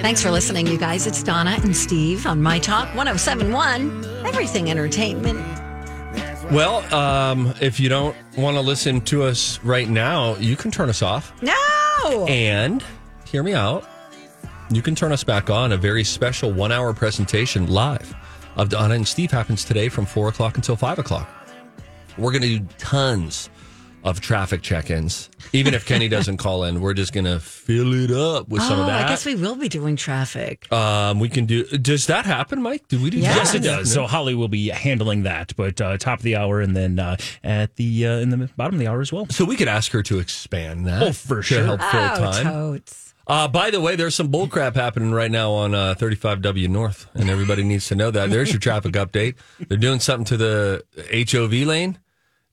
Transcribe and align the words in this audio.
Thanks 0.00 0.22
for 0.22 0.30
listening, 0.30 0.66
you 0.66 0.78
guys. 0.78 1.06
It's 1.06 1.22
Donna 1.22 1.58
and 1.62 1.76
Steve 1.76 2.24
on 2.26 2.40
My 2.40 2.58
Talk 2.58 2.86
1071, 2.94 4.04
Everything 4.24 4.70
Entertainment. 4.70 5.38
Well, 6.52 6.82
um, 6.94 7.52
if 7.60 7.80
you 7.80 7.88
don't 7.88 8.16
want 8.36 8.56
to 8.56 8.60
listen 8.60 9.00
to 9.02 9.24
us 9.24 9.58
right 9.64 9.88
now, 9.88 10.36
you 10.36 10.56
can 10.56 10.70
turn 10.70 10.88
us 10.88 11.02
off. 11.02 11.32
No! 11.42 12.26
And 12.28 12.82
hear 13.26 13.42
me 13.42 13.54
out. 13.54 13.86
You 14.70 14.82
can 14.82 14.94
turn 14.94 15.12
us 15.12 15.24
back 15.24 15.50
on. 15.50 15.72
A 15.72 15.76
very 15.76 16.04
special 16.04 16.52
one 16.52 16.70
hour 16.72 16.94
presentation 16.94 17.66
live 17.66 18.14
of 18.56 18.68
Donna 18.68 18.94
and 18.94 19.06
Steve 19.06 19.30
happens 19.30 19.64
today 19.64 19.88
from 19.88 20.06
four 20.06 20.28
o'clock 20.28 20.56
until 20.56 20.76
five 20.76 20.98
o'clock. 20.98 21.28
We're 22.16 22.32
going 22.32 22.42
to 22.42 22.58
do 22.60 22.66
tons 22.78 23.50
of 24.08 24.20
traffic 24.20 24.62
check 24.62 24.90
ins. 24.90 25.28
Even 25.52 25.74
if 25.74 25.86
Kenny 25.86 26.08
doesn't 26.08 26.36
call 26.38 26.64
in, 26.64 26.80
we're 26.80 26.94
just 26.94 27.12
going 27.12 27.24
to 27.24 27.38
fill 27.38 27.92
it 27.94 28.10
up 28.10 28.48
with 28.48 28.62
some 28.62 28.78
oh, 28.78 28.82
of 28.82 28.86
that. 28.86 29.04
I 29.04 29.08
guess 29.08 29.24
we 29.24 29.34
will 29.34 29.54
be 29.54 29.68
doing 29.68 29.96
traffic. 29.96 30.70
um, 30.72 31.20
we 31.20 31.28
can 31.28 31.46
do. 31.46 31.64
Does 31.64 32.06
that 32.06 32.24
happen, 32.24 32.62
Mike? 32.62 32.88
Do 32.88 33.02
we 33.02 33.10
do? 33.10 33.18
Yeah. 33.18 33.36
Yes, 33.36 33.54
it 33.54 33.62
does. 33.62 33.92
So 33.92 34.06
Holly 34.06 34.34
will 34.34 34.48
be 34.48 34.68
handling 34.68 35.24
that, 35.24 35.54
but 35.56 35.80
uh, 35.80 35.96
top 35.98 36.20
of 36.20 36.24
the 36.24 36.36
hour 36.36 36.60
and 36.60 36.76
then 36.76 36.98
uh, 36.98 37.16
at 37.44 37.76
the 37.76 38.06
uh, 38.06 38.18
in 38.18 38.30
the 38.30 38.50
bottom 38.56 38.74
of 38.74 38.80
the 38.80 38.88
hour 38.88 39.00
as 39.00 39.12
well. 39.12 39.26
So 39.30 39.44
we 39.44 39.56
could 39.56 39.68
ask 39.68 39.92
her 39.92 40.02
to 40.04 40.18
expand 40.18 40.86
that. 40.86 41.02
Oh, 41.02 41.12
for 41.12 41.36
to 41.36 41.42
sure. 41.42 41.64
help 41.64 41.80
fill 41.82 42.00
oh, 42.00 42.32
time. 42.32 42.44
totes. 42.44 43.08
Uh, 43.28 43.46
by 43.46 43.70
the 43.70 43.80
way, 43.80 43.94
there's 43.94 44.14
some 44.14 44.32
bullcrap 44.32 44.74
happening 44.74 45.12
right 45.12 45.30
now 45.30 45.52
on 45.52 45.74
uh, 45.74 45.94
35W 45.98 46.66
North, 46.68 47.06
and 47.12 47.28
everybody 47.28 47.62
needs 47.62 47.86
to 47.88 47.94
know 47.94 48.10
that. 48.10 48.30
There's 48.30 48.50
your 48.50 48.58
traffic 48.58 48.92
update. 48.94 49.34
They're 49.68 49.76
doing 49.76 50.00
something 50.00 50.24
to 50.26 50.36
the 50.38 50.84
HOV 51.30 51.52
lane, 51.68 51.98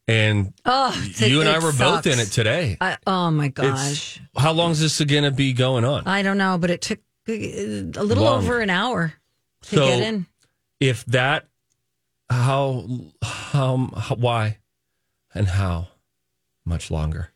and 0.07 0.53
Oh, 0.65 0.93
you 1.17 1.39
and 1.41 1.49
I 1.49 1.59
were 1.59 1.71
both 1.73 2.05
in 2.07 2.19
it 2.19 2.27
today. 2.27 2.77
I, 2.79 2.97
oh, 3.07 3.31
my 3.31 3.45
It's, 3.47 3.53
gosh. 3.55 4.21
how 4.37 4.51
long 4.53 4.71
is 4.71 4.79
this 4.81 4.99
going 5.01 5.23
to 5.23 5.31
be 5.31 5.53
going 5.53 5.83
on? 5.85 6.03
I 6.07 6.21
don't 6.21 6.37
know, 6.37 6.57
but 6.57 6.69
it 6.69 6.81
took 6.81 6.99
uh, 7.27 7.31
a 7.33 8.03
little 8.03 8.23
Long. 8.25 8.43
over 8.43 8.59
an 8.59 8.69
hour 8.69 9.13
to 9.63 9.75
So- 9.75 9.87
get 9.87 10.01
in. 10.03 10.25
If 10.79 11.05
that, 11.05 11.47
how, 12.29 12.85
how, 13.23 13.89
how, 13.97 14.15
why, 14.15 14.57
and 15.33 15.47
how 15.47 15.88
much 16.65 16.91
longer? 16.91 17.31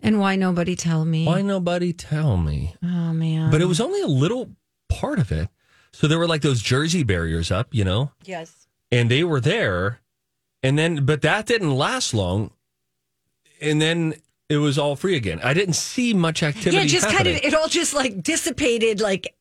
And 0.00 0.20
why 0.20 0.36
nobody 0.36 0.76
tell 0.76 1.04
me? 1.04 1.26
Why 1.26 1.42
nobody 1.42 1.92
tell 1.92 2.36
me? 2.36 2.76
Oh, 2.82 3.12
man. 3.12 3.50
But 3.50 3.60
it 3.60 3.64
was 3.66 3.80
only 3.80 4.00
a 4.02 4.06
little 4.06 4.50
part 4.88 5.18
of 5.18 5.32
it. 5.32 5.48
So 5.92 6.06
there 6.06 6.18
were 6.18 6.28
like 6.28 6.42
those 6.42 6.60
Jersey 6.62 7.02
barriers 7.02 7.50
up, 7.50 7.68
you 7.72 7.82
know? 7.84 8.12
Yes. 8.24 8.68
and 8.92 9.10
they 9.10 9.24
were 9.24 9.40
there 9.40 10.00
and 10.66 10.78
then 10.78 11.04
but 11.04 11.22
that 11.22 11.46
didn't 11.46 11.74
last 11.76 12.12
long 12.14 12.50
and 13.60 13.80
then 13.80 14.14
it 14.48 14.58
was 14.58 14.78
all 14.78 14.96
free 14.96 15.16
again 15.16 15.40
i 15.42 15.52
didn't 15.54 15.74
see 15.74 16.12
much 16.14 16.42
activity 16.42 16.76
Yeah, 16.76 16.84
just 16.84 17.08
kind 17.08 17.26
of, 17.26 17.36
it 17.36 17.54
all 17.54 17.68
just 17.68 17.94
like 17.94 18.22
dissipated, 18.22 19.00
like 19.00 19.34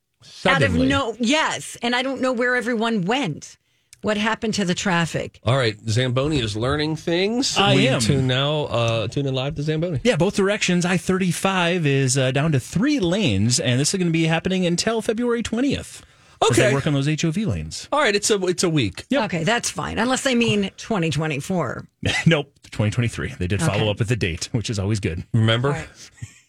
out 0.45 0.63
of 0.63 0.73
no, 0.73 1.15
yes. 1.19 1.77
And 1.83 1.95
I 1.95 2.01
don't 2.01 2.19
know 2.19 2.33
where 2.33 2.55
everyone 2.55 3.03
went. 3.03 3.57
What 4.01 4.17
happened 4.17 4.55
to 4.55 4.65
the 4.65 4.73
traffic? 4.75 5.39
all 5.43 5.57
right 5.57 5.75
zamboni 5.87 6.39
is 6.39 6.55
learning 6.55 6.95
things 6.95 7.57
I 7.57 7.75
we 7.75 7.87
am. 7.87 7.99
tune 7.99 8.25
now 8.27 8.53
uh 8.79 9.07
tune 9.07 9.25
in 9.27 9.33
live 9.35 9.55
to 9.55 9.63
zamboni 9.63 9.99
Yeah, 10.03 10.15
both 10.15 10.35
directions. 10.35 10.85
I 10.85 10.97
thirty 10.97 11.31
five 11.31 11.85
is 11.85 12.17
uh, 12.17 12.31
down 12.31 12.51
to 12.53 12.59
three 12.59 12.99
lanes, 12.99 13.59
and 13.59 13.79
this 13.79 13.93
is 13.93 13.97
going 13.97 14.07
to 14.07 14.19
be 14.23 14.25
happening 14.25 14.65
until 14.65 15.01
February 15.01 15.43
twentieth. 15.43 16.03
Okay. 16.43 16.67
they 16.69 16.73
work 16.73 16.85
on 16.87 16.93
those 16.93 17.07
HOV 17.21 17.37
lanes. 17.37 17.87
all 17.91 17.99
right 17.99 18.15
it's 18.15 18.29
a 18.29 18.35
it's 18.45 18.63
a 18.63 18.69
week 18.69 19.05
Okay, 19.13 19.43
that's 19.43 19.69
fine. 19.69 19.97
Unless 19.99 20.23
they 20.23 20.35
mean 20.35 20.71
2024. 20.77 21.87
nope, 22.25 22.53
twenty 22.71 22.91
twenty 22.91 23.07
three. 23.07 23.33
They 23.37 23.47
did 23.47 23.61
follow 23.61 23.81
Okay. 23.83 23.89
up 23.89 23.99
with 23.99 24.09
the 24.09 24.15
date, 24.15 24.49
which 24.51 24.69
is 24.69 24.77
always 24.79 24.99
good. 24.99 25.23
remember 25.33 25.85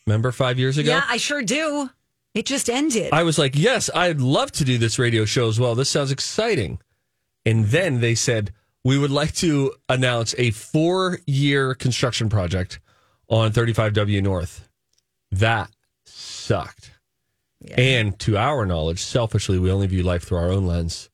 remember 0.06 0.32
five 0.32 0.58
years 0.58 0.78
ago 0.78 0.91
Yeah, 0.91 1.04
I 1.08 1.16
sure 1.19 1.42
do. 1.42 1.91
It 2.34 2.44
just 2.47 2.69
ended. 2.69 3.14
I 3.14 3.22
was 3.22 3.38
like, 3.38 3.56
yes, 3.56 3.88
I'd 3.94 4.20
love 4.20 4.52
to 4.52 4.64
do 4.64 4.76
this 4.76 4.98
radio 4.98 5.24
show 5.24 5.48
as 5.48 5.58
well. 5.58 5.74
This 5.74 5.88
sounds 5.88 6.10
exciting. 6.10 6.78
And 7.47 7.66
then 7.66 8.00
they 8.00 8.14
said, 8.14 8.53
we 8.84 8.98
would 8.98 9.10
like 9.10 9.32
to 9.36 9.72
announce 9.88 10.34
a 10.36 10.50
four 10.50 11.20
year 11.26 11.74
construction 11.74 12.28
project 12.28 12.78
on 13.28 13.53
35W 13.53 14.22
North. 14.22 14.68
That 15.32 15.70
sucked. 16.04 16.91
And 17.77 18.19
to 18.21 18.37
our 18.37 18.67
knowledge, 18.67 19.03
selfishly, 19.03 19.59
we 19.59 19.71
only 19.71 19.87
view 19.87 20.03
life 20.03 20.25
through 20.25 20.39
our 20.39 20.50
own 20.50 20.67
lens. 20.67 21.11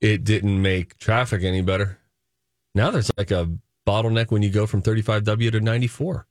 It 0.00 0.24
didn't 0.24 0.60
make 0.60 0.98
traffic 0.98 1.42
any 1.42 1.62
better. 1.62 1.98
Now 2.74 2.90
there's 2.90 3.10
like 3.16 3.30
a 3.30 3.50
bottleneck 3.86 4.30
when 4.30 4.42
you 4.42 4.50
go 4.50 4.66
from 4.66 4.82
35W 4.82 5.52
to 5.52 5.60
94. 5.60 6.26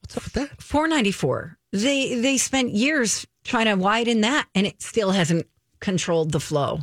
What's 0.00 0.16
up 0.16 0.24
with 0.24 0.32
that? 0.34 0.62
494. 0.62 1.58
They 1.72 2.20
they 2.20 2.36
spent 2.36 2.70
years 2.70 3.26
trying 3.44 3.66
to 3.66 3.74
widen 3.74 4.22
that 4.22 4.48
and 4.54 4.66
it 4.66 4.82
still 4.82 5.10
hasn't 5.10 5.46
controlled 5.80 6.32
the 6.32 6.40
flow. 6.40 6.80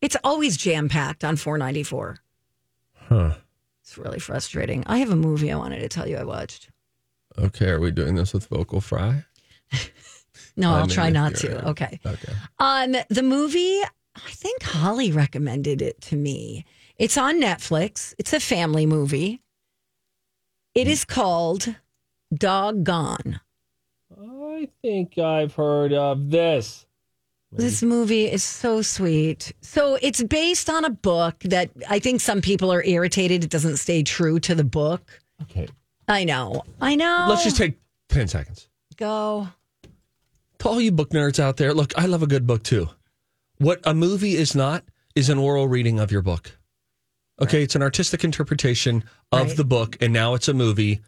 It's 0.00 0.16
always 0.24 0.56
jam 0.56 0.88
packed 0.88 1.24
on 1.24 1.36
494. 1.36 2.18
Huh. 2.94 3.34
It's 3.82 3.96
really 3.98 4.18
frustrating. 4.18 4.84
I 4.86 4.98
have 4.98 5.10
a 5.10 5.16
movie 5.16 5.52
I 5.52 5.56
wanted 5.56 5.80
to 5.80 5.88
tell 5.88 6.08
you 6.08 6.16
I 6.16 6.24
watched. 6.24 6.70
Okay, 7.38 7.68
are 7.68 7.80
we 7.80 7.90
doing 7.90 8.14
this 8.14 8.32
with 8.32 8.46
vocal 8.46 8.80
fry? 8.80 9.24
No, 10.56 10.74
I 10.74 10.80
I'll 10.80 10.86
try 10.86 11.10
not 11.10 11.34
to. 11.36 11.68
Okay. 11.70 12.00
Okay. 12.04 12.32
Um, 12.58 12.96
the 13.08 13.22
movie, 13.22 13.80
I 14.16 14.30
think 14.30 14.62
Holly 14.62 15.10
recommended 15.12 15.80
it 15.82 16.00
to 16.02 16.16
me. 16.16 16.64
It's 16.98 17.16
on 17.16 17.40
Netflix. 17.40 18.14
It's 18.18 18.32
a 18.32 18.40
family 18.40 18.86
movie. 18.86 19.40
It 20.74 20.88
is 20.88 21.04
called 21.04 21.74
Dog 22.34 22.84
Gone. 22.84 23.40
I 24.20 24.68
think 24.82 25.18
I've 25.18 25.54
heard 25.54 25.92
of 25.92 26.30
this. 26.30 26.86
This 27.54 27.82
movie 27.82 28.30
is 28.30 28.42
so 28.42 28.80
sweet. 28.80 29.52
So 29.60 29.98
it's 30.00 30.22
based 30.22 30.70
on 30.70 30.86
a 30.86 30.90
book 30.90 31.38
that 31.40 31.70
I 31.88 31.98
think 31.98 32.22
some 32.22 32.40
people 32.40 32.72
are 32.72 32.82
irritated. 32.82 33.44
It 33.44 33.50
doesn't 33.50 33.76
stay 33.76 34.02
true 34.02 34.40
to 34.40 34.54
the 34.54 34.64
book. 34.64 35.20
Okay. 35.42 35.68
I 36.08 36.24
know. 36.24 36.62
I 36.80 36.94
know. 36.94 37.26
Let's 37.28 37.44
just 37.44 37.56
take 37.58 37.78
10 38.08 38.28
seconds. 38.28 38.68
go. 38.96 39.48
To 40.62 40.68
all 40.68 40.80
you 40.80 40.92
book 40.92 41.10
nerds 41.10 41.40
out 41.40 41.56
there, 41.56 41.74
look, 41.74 41.92
I 41.98 42.06
love 42.06 42.22
a 42.22 42.26
good 42.28 42.46
book 42.46 42.62
too. 42.62 42.88
What 43.58 43.80
a 43.82 43.92
movie 43.94 44.36
is 44.36 44.54
not 44.54 44.84
is 45.16 45.28
an 45.28 45.36
oral 45.38 45.66
reading 45.66 45.98
of 45.98 46.12
your 46.12 46.22
book. 46.22 46.56
Okay, 47.40 47.64
it's 47.64 47.74
an 47.74 47.82
artistic 47.82 48.22
interpretation 48.22 49.02
of 49.32 49.48
Right. 49.48 49.56
the 49.56 49.64
book, 49.64 49.96
and 50.00 50.12
now 50.12 50.34
it's 50.34 50.46
a 50.46 50.54
movie. 50.54 51.00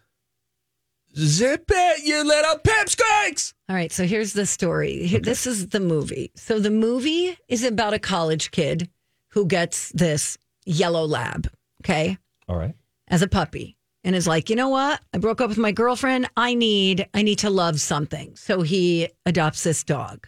Zip 1.16 1.66
it, 1.70 2.02
you 2.04 2.24
little 2.24 2.58
pipsqueaks! 2.58 3.54
All 3.68 3.76
right, 3.76 3.92
so 3.92 4.04
here's 4.04 4.32
the 4.32 4.44
story. 4.44 5.06
Here- 5.06 5.20
This 5.20 5.46
is 5.46 5.68
the 5.68 5.78
movie. 5.78 6.32
So 6.34 6.58
the 6.58 6.72
movie 6.72 7.38
is 7.46 7.62
about 7.62 7.94
a 7.94 8.00
college 8.00 8.50
kid 8.50 8.90
who 9.30 9.46
gets 9.46 9.90
this 9.90 10.36
yellow 10.66 11.04
lab, 11.06 11.48
okay, 11.82 12.18
All 12.48 12.56
right. 12.56 12.74
as 13.06 13.22
a 13.22 13.28
puppy 13.28 13.76
and 14.04 14.14
is 14.14 14.26
like, 14.26 14.50
"You 14.50 14.56
know 14.56 14.68
what? 14.68 15.00
I 15.12 15.18
broke 15.18 15.40
up 15.40 15.48
with 15.48 15.58
my 15.58 15.72
girlfriend. 15.72 16.28
I 16.36 16.54
need 16.54 17.08
I 17.14 17.22
need 17.22 17.38
to 17.40 17.50
love 17.50 17.80
something." 17.80 18.36
So 18.36 18.62
he 18.62 19.08
adopts 19.26 19.62
this 19.64 19.82
dog. 19.82 20.26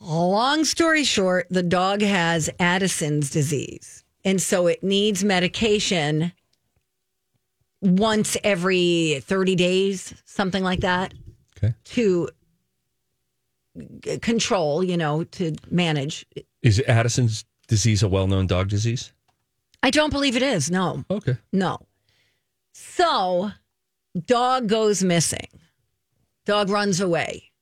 Long 0.00 0.64
story 0.64 1.04
short, 1.04 1.46
the 1.50 1.62
dog 1.62 2.02
has 2.02 2.50
Addison's 2.58 3.30
disease. 3.30 4.02
And 4.24 4.40
so 4.42 4.66
it 4.66 4.82
needs 4.82 5.22
medication 5.24 6.32
once 7.80 8.36
every 8.44 9.20
30 9.24 9.54
days, 9.56 10.14
something 10.24 10.62
like 10.64 10.80
that 10.80 11.14
Okay. 11.56 11.74
to 11.84 12.28
control, 14.20 14.84
you 14.84 14.96
know, 14.96 15.24
to 15.24 15.54
manage. 15.70 16.26
Is 16.62 16.80
Addison's 16.86 17.44
disease 17.68 18.02
a 18.02 18.08
well-known 18.08 18.46
dog 18.46 18.68
disease? 18.68 19.12
I 19.82 19.90
don't 19.90 20.10
believe 20.10 20.36
it 20.36 20.42
is. 20.42 20.70
No, 20.70 21.04
Okay. 21.10 21.36
no. 21.52 21.78
So, 22.72 23.52
dog 24.26 24.68
goes 24.68 25.02
missing. 25.02 25.48
Dog 26.44 26.70
runs 26.70 27.00
away. 27.00 27.52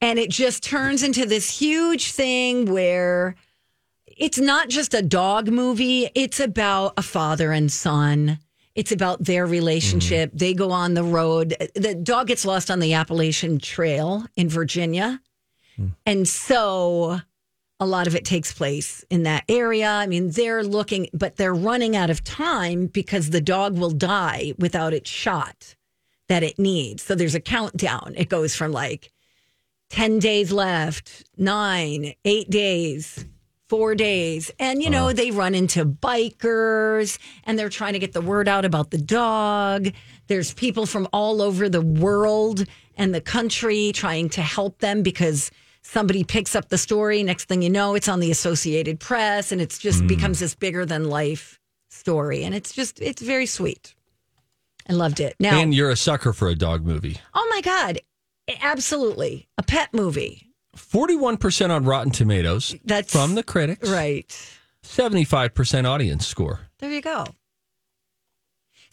And 0.00 0.18
it 0.18 0.30
just 0.30 0.62
turns 0.62 1.02
into 1.02 1.26
this 1.26 1.58
huge 1.58 2.12
thing 2.12 2.70
where 2.70 3.34
it's 4.06 4.38
not 4.38 4.68
just 4.68 4.94
a 4.94 5.02
dog 5.02 5.48
movie, 5.48 6.08
it's 6.14 6.40
about 6.40 6.94
a 6.96 7.02
father 7.02 7.52
and 7.52 7.70
son. 7.70 8.38
It's 8.74 8.92
about 8.92 9.24
their 9.24 9.44
relationship. 9.44 10.30
Mm-hmm. 10.30 10.38
They 10.38 10.54
go 10.54 10.70
on 10.70 10.94
the 10.94 11.02
road. 11.02 11.56
The 11.74 11.96
dog 11.96 12.28
gets 12.28 12.44
lost 12.44 12.70
on 12.70 12.78
the 12.78 12.94
Appalachian 12.94 13.58
Trail 13.58 14.24
in 14.36 14.48
Virginia. 14.48 15.20
Hmm. 15.74 15.88
And 16.06 16.28
so 16.28 17.20
a 17.80 17.86
lot 17.86 18.06
of 18.06 18.14
it 18.14 18.24
takes 18.24 18.52
place 18.52 19.04
in 19.08 19.22
that 19.22 19.44
area. 19.48 19.88
I 19.88 20.06
mean, 20.06 20.30
they're 20.30 20.64
looking, 20.64 21.08
but 21.12 21.36
they're 21.36 21.54
running 21.54 21.94
out 21.94 22.10
of 22.10 22.24
time 22.24 22.86
because 22.86 23.30
the 23.30 23.40
dog 23.40 23.78
will 23.78 23.90
die 23.90 24.54
without 24.58 24.92
its 24.92 25.08
shot 25.08 25.76
that 26.28 26.42
it 26.42 26.58
needs. 26.58 27.02
So 27.02 27.14
there's 27.14 27.34
a 27.34 27.40
countdown. 27.40 28.14
It 28.16 28.28
goes 28.28 28.54
from 28.54 28.72
like 28.72 29.12
10 29.90 30.18
days 30.18 30.52
left, 30.52 31.24
nine, 31.36 32.14
eight 32.24 32.50
days, 32.50 33.24
four 33.68 33.94
days. 33.94 34.50
And, 34.58 34.82
you 34.82 34.90
know, 34.90 35.12
they 35.12 35.30
run 35.30 35.54
into 35.54 35.84
bikers 35.84 37.18
and 37.44 37.58
they're 37.58 37.68
trying 37.68 37.92
to 37.94 37.98
get 37.98 38.12
the 38.12 38.20
word 38.20 38.48
out 38.48 38.64
about 38.64 38.90
the 38.90 38.98
dog. 38.98 39.88
There's 40.26 40.52
people 40.52 40.84
from 40.84 41.08
all 41.12 41.40
over 41.40 41.68
the 41.68 41.82
world 41.82 42.64
and 42.96 43.14
the 43.14 43.20
country 43.20 43.92
trying 43.92 44.28
to 44.30 44.42
help 44.42 44.80
them 44.80 45.02
because 45.02 45.50
somebody 45.88 46.22
picks 46.22 46.54
up 46.54 46.68
the 46.68 46.78
story. 46.78 47.22
Next 47.22 47.46
thing 47.46 47.62
you 47.62 47.70
know, 47.70 47.94
it's 47.94 48.08
on 48.08 48.20
the 48.20 48.30
Associated 48.30 49.00
Press 49.00 49.52
and 49.52 49.60
it's 49.60 49.78
just 49.78 50.02
mm. 50.02 50.08
becomes 50.08 50.38
this 50.38 50.54
bigger 50.54 50.84
than 50.84 51.08
life 51.08 51.58
story. 51.90 52.44
And 52.44 52.54
it's 52.54 52.72
just, 52.72 53.00
it's 53.00 53.22
very 53.22 53.46
sweet. 53.46 53.94
I 54.88 54.92
loved 54.92 55.20
it. 55.20 55.34
Now, 55.40 55.58
And 55.58 55.74
you're 55.74 55.90
a 55.90 55.96
sucker 55.96 56.32
for 56.32 56.48
a 56.48 56.54
dog 56.54 56.84
movie. 56.84 57.18
oh 57.34 57.46
my 57.50 57.60
God, 57.62 58.00
absolutely. 58.60 59.48
A 59.56 59.62
pet 59.62 59.92
movie. 59.92 60.44
41% 60.76 61.70
on 61.70 61.84
Rotten 61.84 62.12
Tomatoes 62.12 62.76
That's 62.84 63.10
from 63.10 63.34
the 63.34 63.42
critics. 63.42 63.88
Right. 63.88 64.28
75% 64.84 65.86
audience 65.86 66.26
score. 66.26 66.60
There 66.78 66.90
you 66.90 67.00
go. 67.02 67.26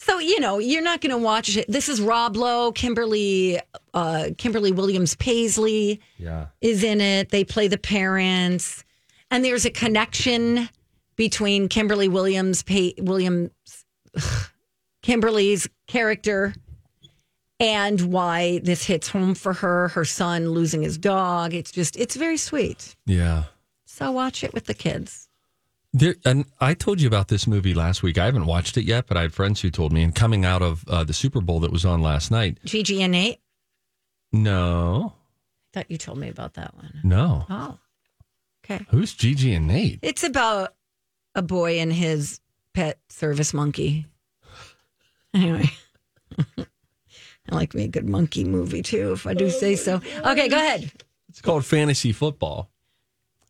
So 0.06 0.20
you 0.20 0.38
know 0.38 0.58
you're 0.58 0.82
not 0.82 1.00
going 1.00 1.10
to 1.10 1.18
watch 1.18 1.56
it. 1.56 1.66
This 1.68 1.88
is 1.88 2.00
Rob 2.00 2.36
Lowe, 2.36 2.70
Kimberly, 2.70 3.58
uh, 3.92 4.28
Kimberly 4.38 4.70
Williams 4.70 5.16
Paisley 5.16 6.00
Yeah. 6.16 6.46
is 6.60 6.84
in 6.84 7.00
it. 7.00 7.30
They 7.30 7.42
play 7.42 7.66
the 7.66 7.76
parents, 7.78 8.84
and 9.32 9.44
there's 9.44 9.64
a 9.64 9.70
connection 9.70 10.68
between 11.16 11.68
Kimberly 11.68 12.06
Williams, 12.06 12.62
pa- 12.62 12.92
Williams, 12.98 13.50
Kimberly's 15.02 15.68
character, 15.88 16.54
and 17.58 18.00
why 18.12 18.60
this 18.62 18.84
hits 18.84 19.08
home 19.08 19.34
for 19.34 19.54
her. 19.54 19.88
Her 19.88 20.04
son 20.04 20.50
losing 20.50 20.82
his 20.82 20.98
dog. 20.98 21.52
It's 21.52 21.72
just 21.72 21.96
it's 21.96 22.14
very 22.14 22.36
sweet. 22.36 22.94
Yeah. 23.06 23.44
So 23.86 24.12
watch 24.12 24.44
it 24.44 24.54
with 24.54 24.66
the 24.66 24.74
kids. 24.74 25.25
There, 25.92 26.14
and 26.24 26.44
I 26.60 26.74
told 26.74 27.00
you 27.00 27.06
about 27.06 27.28
this 27.28 27.46
movie 27.46 27.72
last 27.72 28.02
week. 28.02 28.18
I 28.18 28.26
haven't 28.26 28.46
watched 28.46 28.76
it 28.76 28.84
yet, 28.84 29.06
but 29.06 29.16
I 29.16 29.22
had 29.22 29.32
friends 29.32 29.60
who 29.62 29.70
told 29.70 29.92
me. 29.92 30.02
And 30.02 30.14
coming 30.14 30.44
out 30.44 30.60
of 30.62 30.84
uh, 30.88 31.04
the 31.04 31.14
Super 31.14 31.40
Bowl 31.40 31.60
that 31.60 31.72
was 31.72 31.84
on 31.86 32.02
last 32.02 32.30
night, 32.30 32.58
Gigi 32.64 33.02
and 33.02 33.12
Nate. 33.12 33.40
no, 34.32 35.14
I 35.14 35.78
Thought 35.80 35.90
you 35.90 35.98
told 35.98 36.18
me 36.18 36.28
about 36.28 36.54
that 36.54 36.74
one. 36.74 37.00
no. 37.04 37.44
Oh, 37.48 37.78
okay. 38.64 38.84
Who's 38.90 39.14
Gigi 39.14 39.54
and 39.54 39.66
Nate? 39.66 39.98
It's 40.02 40.24
about 40.24 40.74
a 41.34 41.42
boy 41.42 41.78
and 41.78 41.92
his 41.92 42.40
pet 42.74 42.98
service 43.08 43.52
monkey. 43.54 44.06
Anyway, 45.34 45.70
I 46.58 47.54
like 47.54 47.74
me 47.74 47.84
a 47.84 47.88
good 47.88 48.08
monkey 48.08 48.44
movie 48.44 48.82
too, 48.82 49.12
if 49.12 49.26
I 49.26 49.34
do 49.34 49.50
say 49.50 49.76
so. 49.76 50.00
Okay, 50.24 50.48
go 50.48 50.56
ahead. 50.56 50.90
It's 51.28 51.40
called 51.42 51.64
Fantasy 51.66 52.12
Football, 52.12 52.70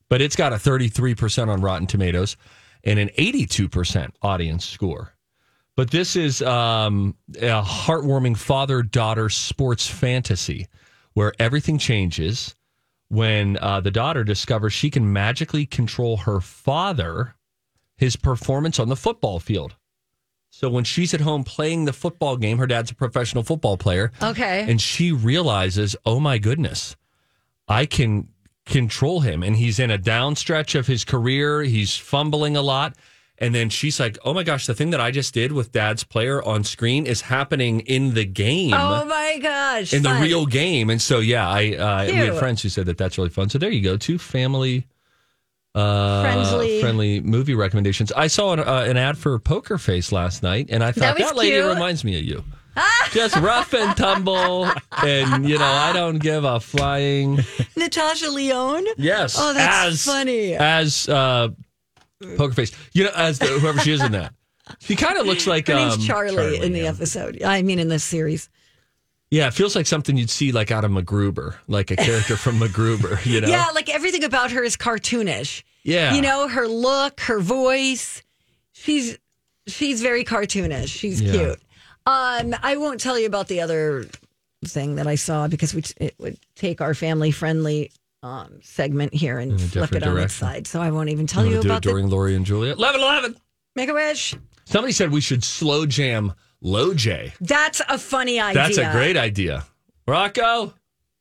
but 0.09 0.21
it's 0.21 0.37
got 0.37 0.53
a 0.53 0.57
33% 0.57 1.49
on 1.49 1.61
Rotten 1.61 1.87
Tomatoes 1.87 2.37
and 2.85 2.99
an 2.99 3.09
82% 3.19 4.11
audience 4.23 4.65
score. 4.65 5.13
But 5.77 5.91
this 5.91 6.17
is 6.17 6.41
um, 6.43 7.15
a 7.37 7.63
heartwarming 7.63 8.37
father 8.37 8.83
daughter 8.83 9.29
sports 9.29 9.87
fantasy 9.87 10.69
where 11.13 11.33
everything 11.39 11.79
changes 11.79 12.57
when 13.09 13.59
uh, 13.59 13.81
the 13.81 13.91
daughter 13.91 14.25
discovers 14.25 14.73
she 14.73 14.91
can 14.91 15.13
magically 15.13 15.67
control 15.67 16.19
her 16.19 16.41
father, 16.41 17.35
his 17.97 18.17
performance 18.17 18.79
on 18.79 18.89
the 18.89 18.97
football 18.97 19.39
field. 19.39 19.77
So 20.51 20.71
when 20.71 20.85
she's 20.85 21.13
at 21.13 21.21
home 21.21 21.45
playing 21.45 21.85
the 21.85 21.93
football 21.93 22.39
game, 22.39 22.57
her 22.59 22.67
dad's 22.67 22.91
a 22.91 22.95
professional 22.95 23.45
football 23.45 23.77
player. 23.77 24.13
Okay. 24.23 24.65
And 24.69 24.81
she 24.81 25.13
realizes, 25.13 25.95
oh 26.07 26.19
my 26.19 26.39
goodness, 26.39 26.97
I 27.69 27.85
can 27.85 28.29
control 28.67 29.21
him. 29.21 29.43
And 29.43 29.57
he's 29.57 29.79
in 29.79 29.91
a 29.91 29.99
down 29.99 30.37
stretch 30.37 30.75
of 30.75 30.87
his 30.87 31.05
career. 31.05 31.63
He's 31.63 31.97
fumbling 31.97 32.57
a 32.57 32.63
lot. 32.63 32.95
And 33.39 33.55
then 33.55 33.69
she's 33.69 34.01
like, 34.01 34.17
oh 34.25 34.33
my 34.33 34.43
gosh, 34.43 34.67
the 34.67 34.75
thing 34.75 34.91
that 34.91 35.01
I 35.01 35.11
just 35.11 35.35
did 35.35 35.53
with 35.53 35.71
dad's 35.71 36.05
player 36.05 36.43
on 36.43 36.65
screen 36.65 37.05
is 37.07 37.21
happening 37.21 37.81
in 37.81 38.15
the 38.15 38.25
game. 38.25 38.73
oh 38.73 39.05
my 39.05 39.39
gosh. 39.43 39.93
in 39.93 40.03
the 40.03 40.09
fun. 40.09 40.23
real 40.23 40.47
game. 40.47 40.89
And 40.89 41.01
so, 41.03 41.19
yeah, 41.21 41.47
I 41.47 41.75
uh, 41.75 42.05
we 42.07 42.13
had 42.13 42.39
friends 42.39 42.63
who 42.63 42.71
said 42.71 42.87
that 42.87 42.97
that's 42.97 43.19
really 43.19 43.29
fun. 43.31 43.51
So 43.51 43.59
there 43.59 43.71
you 43.71 43.83
go, 43.83 43.97
two 43.99 44.17
family 44.19 44.87
uh, 45.75 46.23
Friendly. 46.23 46.81
friendly 46.81 47.21
movie 47.21 47.55
recommendations. 47.55 48.11
I 48.13 48.29
saw 48.29 48.55
an, 48.55 48.61
uh, 48.61 48.87
an 48.89 48.97
ad 48.97 49.19
for 49.19 49.39
Poker 49.39 49.77
Face 49.77 50.11
last 50.11 50.43
night, 50.43 50.69
and 50.71 50.83
I 50.83 50.93
thought 50.93 51.19
That 51.19 51.19
that, 51.19 51.37
lady 51.37 51.57
cute. 51.57 51.67
reminds 51.67 52.03
me 52.05 52.19
of 52.19 52.25
you. 52.25 52.43
Just 53.13 53.37
rough 53.37 53.73
and 53.75 53.97
tumble, 53.97 54.69
and 55.03 55.49
you 55.49 55.59
know 55.59 55.65
I 55.65 55.93
don't 55.93 56.19
give 56.19 56.45
a 56.45 56.61
flying. 56.61 57.39
Natasha 57.77 58.29
Lyonne. 58.31 58.87
Yes, 58.97 59.37
Oh, 59.39 59.53
that's 59.55 59.87
as, 59.95 60.05
funny. 60.05 60.55
As 60.55 61.09
uh, 61.09 61.49
Poker 62.37 62.55
Face, 62.55 62.73
you 62.93 63.05
know, 63.05 63.11
as 63.15 63.39
the, 63.39 63.47
whoever 63.47 63.79
she 63.81 63.93
is 63.93 64.03
in 64.03 64.13
that, 64.13 64.35
she 64.81 64.97
kind 64.97 65.19
of 65.19 65.27
looks 65.27 65.47
like 65.47 65.67
Her 65.69 65.75
name's 65.75 65.95
um, 65.95 66.01
Charlie, 66.03 66.59
in 66.61 66.73
the 66.73 66.81
yeah. 66.81 66.89
episode. 66.91 67.43
I 67.43 67.63
mean, 67.63 67.79
in 67.79 67.89
this 67.89 68.05
series. 68.05 68.49
Yeah, 69.31 69.49
it 69.49 69.55
feels 69.55 69.75
like 69.75 69.87
something 69.87 70.17
you'd 70.17 70.31
see 70.31 70.53
like 70.53 70.71
out 70.71 70.85
of 70.85 70.91
MacGruber, 70.93 71.57
like 71.67 71.91
a 71.91 71.97
character 71.97 72.37
from 72.37 72.59
MacGruber. 72.61 73.25
You 73.27 73.41
know, 73.41 73.49
Yeah, 73.49 73.67
like 73.75 73.89
everything 73.93 74.23
about 74.25 74.53
her 74.53 74.63
is 74.63 74.77
cartoonish. 74.77 75.63
Yeah. 75.83 76.15
You 76.15 76.23
know, 76.23 76.47
her 76.49 76.69
look, 76.69 77.21
her 77.23 77.41
voice. 77.41 78.23
She's 78.73 79.19
she's 79.67 80.01
very 80.01 80.25
cartoonish. 80.25 80.89
She's 80.89 81.21
Yeah. 81.21 81.33
cute. 81.33 81.61
Um, 82.07 82.55
I 82.63 82.77
won't 82.77 83.01
tell 83.01 83.19
you 83.19 83.27
about 83.27 83.49
the 83.49 83.61
other 83.61 84.07
thing 84.65 84.97
that 84.97 85.07
I 85.07 85.17
saw 85.17 85.49
because 85.49 85.75
we 85.75 85.83
it 85.99 86.15
would 86.19 86.39
take 86.55 86.81
our 86.81 86.95
family 86.95 87.31
friendly 87.31 87.91
um, 88.23 88.61
segment 88.63 89.13
here 89.13 89.39
and 89.39 89.61
flip 89.61 89.93
it 89.93 90.03
on 90.03 90.19
its 90.19 90.35
side. 90.35 90.67
So 90.67 90.81
I 90.81 90.91
won't 90.91 91.11
even 91.11 91.27
tell 91.27 91.45
you 91.45 91.61
do 91.61 91.69
about 91.69 91.85
it 91.85 91.89
during 91.89 92.09
Lori 92.09 92.35
and 92.35 92.47
Julia. 92.47 92.73
Eleven 92.73 93.01
eleven. 93.01 93.33
the 93.33 93.41
Make 93.75 93.89
a 93.89 93.95
Wish. 93.95 94.35
Somebody 94.65 94.93
said 94.93 95.11
we 95.13 95.21
should 95.21 95.45
slow 95.45 95.87
jam 95.87 96.33
Low 96.61 96.95
J. 96.95 97.35
That's 97.41 97.81
a 97.89 97.99
funny 97.99 98.41
idea. 98.41 98.63
That's 98.63 98.79
a 98.79 98.91
great 98.93 99.17
idea. 99.17 99.65
Rocco. 100.07 100.75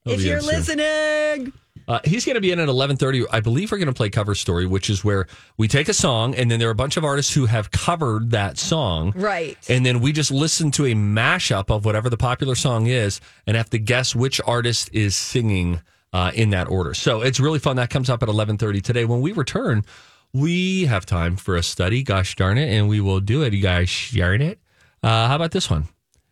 If 0.05 0.21
you're 0.21 0.41
listening. 0.41 1.51
Uh, 1.87 1.99
he's 2.03 2.25
going 2.25 2.35
to 2.35 2.41
be 2.41 2.51
in 2.51 2.59
at 2.59 2.67
11.30 2.67 3.25
i 3.31 3.39
believe 3.39 3.71
we're 3.71 3.77
going 3.77 3.87
to 3.87 3.93
play 3.93 4.09
cover 4.09 4.33
story 4.33 4.65
which 4.65 4.89
is 4.89 5.03
where 5.03 5.27
we 5.57 5.67
take 5.67 5.87
a 5.87 5.93
song 5.93 6.33
and 6.35 6.49
then 6.49 6.59
there 6.59 6.67
are 6.67 6.71
a 6.71 6.75
bunch 6.75 6.97
of 6.97 7.03
artists 7.03 7.33
who 7.33 7.45
have 7.45 7.69
covered 7.71 8.31
that 8.31 8.57
song. 8.57 9.13
Right. 9.15 9.57
and 9.69 9.85
then 9.85 9.99
we 9.99 10.11
just 10.11 10.31
listen 10.31 10.71
to 10.71 10.85
a 10.85 10.93
mashup 10.93 11.69
of 11.69 11.85
whatever 11.85 12.09
the 12.09 12.17
popular 12.17 12.55
song 12.55 12.87
is 12.87 13.21
and 13.45 13.55
have 13.55 13.69
to 13.69 13.79
guess 13.79 14.15
which 14.15 14.41
artist 14.45 14.89
is 14.93 15.15
singing 15.15 15.81
uh, 16.13 16.31
in 16.33 16.51
that 16.51 16.69
order. 16.69 16.93
So 16.93 17.21
it's 17.21 17.39
really 17.41 17.59
fun. 17.59 17.75
That 17.75 17.89
comes 17.89 18.09
up 18.09 18.23
at 18.23 18.29
11.30 18.29 18.81
today. 18.81 19.03
When 19.03 19.19
we 19.19 19.33
return 19.33 19.83
we 20.35 20.85
have 20.85 21.05
time 21.05 21.37
for 21.37 21.55
a 21.55 21.63
study. 21.63 22.03
Gosh 22.03 22.35
darn 22.35 22.57
it. 22.57 22.67
And 22.69 22.89
we 22.89 22.99
will 22.99 23.21
do 23.21 23.43
it. 23.43 23.53
You 23.53 23.61
guys 23.61 24.11
darn 24.13 24.41
it? 24.41 24.59
Uh, 25.01 25.29
how 25.29 25.35
about 25.35 25.51
this 25.51 25.69
one? 25.69 25.87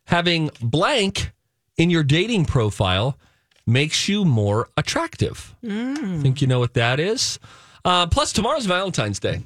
Having 0.07 0.51
blank 0.61 1.31
in 1.77 1.89
your 1.89 2.03
dating 2.03 2.43
profile 2.45 3.17
makes 3.65 4.07
you 4.09 4.25
more 4.25 4.69
attractive 4.77 5.55
I 5.63 6.19
think 6.21 6.41
you 6.41 6.47
know 6.47 6.59
what 6.59 6.73
that 6.73 6.99
is 6.99 7.39
uh, 7.85 8.07
plus 8.07 8.33
tomorrow's 8.33 8.65
valentine's 8.65 9.19
day 9.19 9.41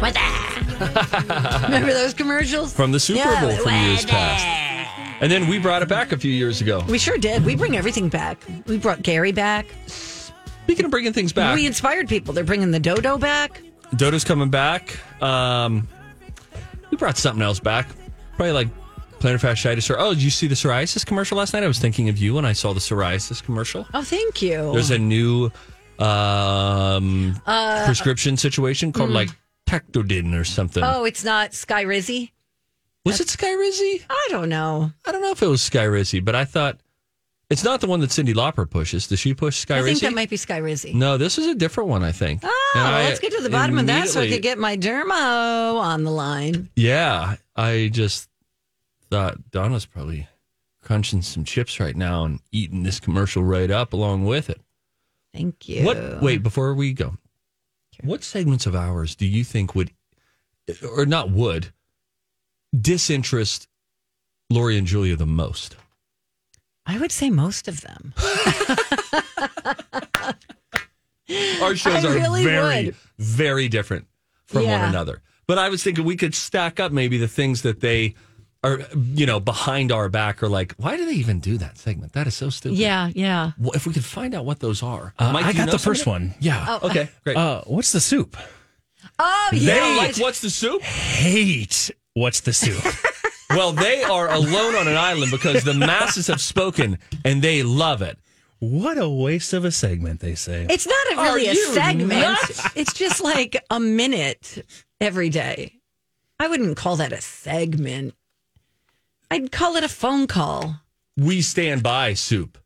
What 0.00 0.14
the? 0.14 0.20
Remember 1.64 1.92
those 1.92 2.14
commercials? 2.14 2.72
From 2.74 2.90
the 2.92 2.98
Super 2.98 3.20
Yeah, 3.20 3.40
Bowl 3.40 3.56
from 3.58 3.72
years 3.72 4.04
past. 4.04 4.71
And 5.22 5.30
then 5.30 5.46
we 5.46 5.60
brought 5.60 5.82
it 5.82 5.88
back 5.88 6.10
a 6.10 6.18
few 6.18 6.32
years 6.32 6.60
ago. 6.60 6.84
We 6.88 6.98
sure 6.98 7.16
did. 7.16 7.44
We 7.44 7.54
bring 7.54 7.76
everything 7.76 8.08
back. 8.08 8.42
We 8.66 8.76
brought 8.76 9.02
Gary 9.02 9.30
back. 9.30 9.66
Speaking 9.86 10.84
of 10.84 10.90
bringing 10.90 11.12
things 11.12 11.32
back, 11.32 11.54
We 11.54 11.64
inspired 11.64 12.08
people. 12.08 12.34
They're 12.34 12.42
bringing 12.42 12.72
the 12.72 12.80
dodo 12.80 13.18
back. 13.18 13.62
Dodo's 13.94 14.24
coming 14.24 14.50
back. 14.50 14.98
Um, 15.22 15.86
we 16.90 16.96
brought 16.96 17.16
something 17.16 17.40
else 17.40 17.60
back. 17.60 17.88
Probably 18.36 18.52
like 18.52 18.68
plantar 19.20 19.38
fasciitis. 19.38 19.88
Or 19.90 19.98
oh, 20.00 20.12
did 20.12 20.24
you 20.24 20.30
see 20.30 20.48
the 20.48 20.56
psoriasis 20.56 21.06
commercial 21.06 21.38
last 21.38 21.52
night? 21.54 21.62
I 21.62 21.68
was 21.68 21.78
thinking 21.78 22.08
of 22.08 22.18
you 22.18 22.34
when 22.34 22.44
I 22.44 22.52
saw 22.52 22.72
the 22.72 22.80
psoriasis 22.80 23.44
commercial. 23.44 23.86
Oh, 23.94 24.02
thank 24.02 24.42
you. 24.42 24.72
There's 24.72 24.90
a 24.90 24.98
new 24.98 25.52
um, 26.00 27.40
prescription 27.44 28.36
situation 28.36 28.92
called 28.92 29.10
like 29.10 29.28
Tectodin 29.68 30.38
or 30.38 30.42
something. 30.42 30.82
oh, 30.82 31.04
it's 31.04 31.22
not 31.22 31.54
Sky 31.54 31.82
Rizzy? 33.06 33.10
was 33.10 33.20
it 33.20 33.26
Skyrizi? 33.28 34.04
I 34.08 34.28
don't 34.30 34.48
know. 34.48 34.92
I 35.04 35.12
don't 35.12 35.22
know 35.22 35.32
if 35.32 35.42
it 35.42 35.46
was 35.46 35.60
Skyrizi, 35.68 36.24
but 36.24 36.34
I 36.34 36.44
thought 36.44 36.80
it's 37.50 37.64
not 37.64 37.80
the 37.80 37.86
one 37.86 38.00
that 38.00 38.10
Cyndi 38.10 38.32
Lauper 38.32 38.68
pushes. 38.68 39.06
Does 39.08 39.18
she 39.20 39.34
push 39.34 39.64
Skyrizi? 39.64 39.78
I 39.78 39.82
think 39.82 40.00
that 40.00 40.14
might 40.14 40.30
be 40.30 40.36
Skyrizi. 40.36 40.94
no, 40.94 41.18
this 41.18 41.36
is 41.38 41.46
a 41.46 41.54
different 41.54 41.90
one. 41.90 42.02
I 42.02 42.12
think. 42.12 42.40
Oh, 42.42 42.72
I 42.76 43.04
let's 43.04 43.20
get 43.20 43.32
to 43.32 43.42
the 43.42 43.50
bottom 43.50 43.78
of 43.78 43.86
that 43.86 44.08
so 44.08 44.20
I 44.20 44.28
could 44.28 44.42
get 44.42 44.58
my 44.58 44.76
dermo 44.76 45.80
on 45.80 46.04
the 46.04 46.10
line. 46.10 46.70
Yeah, 46.76 47.36
I 47.56 47.90
just 47.92 48.28
thought 49.10 49.50
Donna's 49.50 49.84
probably 49.84 50.28
crunching 50.82 51.22
some 51.22 51.44
chips 51.44 51.78
right 51.78 51.96
now 51.96 52.24
and 52.24 52.40
eating 52.50 52.82
this 52.82 52.98
commercial 53.00 53.42
right 53.42 53.70
up 53.70 53.92
along 53.92 54.24
with 54.24 54.48
it. 54.50 54.60
Thank 55.34 55.68
you. 55.68 55.84
What? 55.84 56.22
Wait, 56.22 56.42
before 56.42 56.74
we 56.74 56.92
go, 56.92 57.16
what 58.02 58.24
segments 58.24 58.66
of 58.66 58.74
ours 58.74 59.14
do 59.14 59.26
you 59.26 59.44
think 59.44 59.74
would, 59.74 59.90
or 60.96 61.06
not 61.06 61.30
would, 61.30 61.72
disinterest 62.78 63.68
Lori 64.50 64.76
and 64.78 64.86
Julia 64.86 65.16
the 65.16 65.26
most? 65.26 65.76
I 66.86 66.98
would 66.98 67.12
say 67.12 67.30
most 67.30 67.68
of 67.68 67.80
them. 67.82 68.12
Our 71.62 71.76
shows 71.76 72.04
I 72.04 72.08
are 72.10 72.14
really 72.14 72.44
very, 72.44 72.84
would. 72.86 72.96
very 73.18 73.68
different 73.68 74.06
from 74.46 74.62
Yeah. 74.64 74.80
one 74.80 74.88
another. 74.90 75.22
But 75.46 75.58
I 75.58 75.68
was 75.68 75.82
thinking 75.82 76.04
we 76.04 76.16
could 76.16 76.34
stack 76.34 76.80
up 76.80 76.92
maybe 76.92 77.18
the 77.18 77.28
things 77.28 77.62
that 77.62 77.80
they 77.80 78.14
are, 78.64 78.80
you 79.14 79.26
know, 79.26 79.40
behind 79.40 79.90
our 79.92 80.08
back 80.08 80.42
are 80.42 80.48
like, 80.48 80.74
why 80.76 80.96
do 80.96 81.04
they 81.06 81.12
even 81.14 81.40
do 81.40 81.56
that 81.58 81.78
segment? 81.78 82.12
That 82.12 82.26
is 82.26 82.34
so 82.34 82.50
stupid. 82.50 82.78
Yeah, 82.78 83.10
yeah. 83.14 83.52
Well, 83.58 83.72
if 83.72 83.86
we 83.86 83.92
could 83.92 84.04
find 84.04 84.34
out 84.34 84.44
what 84.44 84.60
those 84.60 84.82
are. 84.82 85.14
Uh, 85.18 85.32
Mike, 85.32 85.44
I 85.46 85.52
do 85.52 85.58
you 85.58 85.62
got 85.62 85.66
know 85.66 85.72
the 85.72 85.78
first 85.78 86.04
them? 86.04 86.12
one. 86.12 86.34
Yeah. 86.40 86.78
Okay, 86.82 87.08
great. 87.24 87.36
Uh, 87.36 87.62
what's 87.66 87.92
the 87.92 88.00
soup? 88.00 88.36
Oh, 89.18 89.48
they 89.52 89.58
yeah. 89.58 89.96
like 89.96 90.16
what's 90.18 90.40
the 90.40 90.50
soup? 90.50 90.80
Hate 90.82 91.90
what's 92.14 92.40
the 92.40 92.52
soup? 92.52 92.82
Well, 93.50 93.72
they 93.72 94.02
are 94.02 94.30
alone 94.32 94.74
on 94.76 94.88
an 94.88 94.96
island 94.96 95.30
because 95.30 95.62
the 95.62 95.74
masses 95.74 96.28
have 96.28 96.40
spoken 96.40 96.98
and 97.22 97.42
they 97.42 97.62
love 97.62 98.00
it. 98.00 98.18
what 98.60 98.96
a 98.96 99.06
waste 99.10 99.52
of 99.52 99.66
a 99.66 99.70
segment, 99.70 100.20
they 100.20 100.34
say. 100.34 100.66
It's 100.70 100.86
not 100.86 101.12
a, 101.12 101.16
Are 101.18 101.34
really 101.34 101.48
a 101.48 101.54
segment. 101.54 102.08
nuts? 102.08 102.66
It's 102.74 102.94
just 102.94 103.22
like 103.22 103.62
a 103.68 103.78
minute 103.78 104.64
every 105.02 105.28
day. 105.28 105.80
I 106.40 106.48
wouldn't 106.48 106.78
call 106.78 106.96
that 106.96 107.12
a 107.12 107.20
segment. 107.20 108.14
I'd 109.30 109.52
call 109.52 109.76
it 109.76 109.84
a 109.84 109.88
phone 109.88 110.26
call. 110.26 110.76
We 111.18 111.42
stand 111.42 111.82
by 111.82 112.14
soup. 112.14 112.56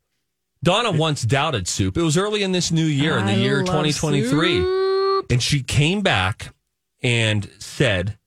Donna 0.63 0.91
once 0.93 1.23
doubted 1.23 1.67
soup. 1.67 1.97
It 1.97 2.01
was 2.01 2.17
early 2.17 2.43
in 2.43 2.53
this 2.53 2.71
new 2.71 2.85
year, 2.85 3.17
in 3.17 3.25
the 3.25 3.33
I 3.33 3.35
year 3.35 3.57
love 3.57 3.83
2023. 3.83 5.25
And 5.31 5.43
she 5.43 5.63
came 5.63 5.99
back 5.99 6.53
and 7.03 7.49
said, 7.59 8.17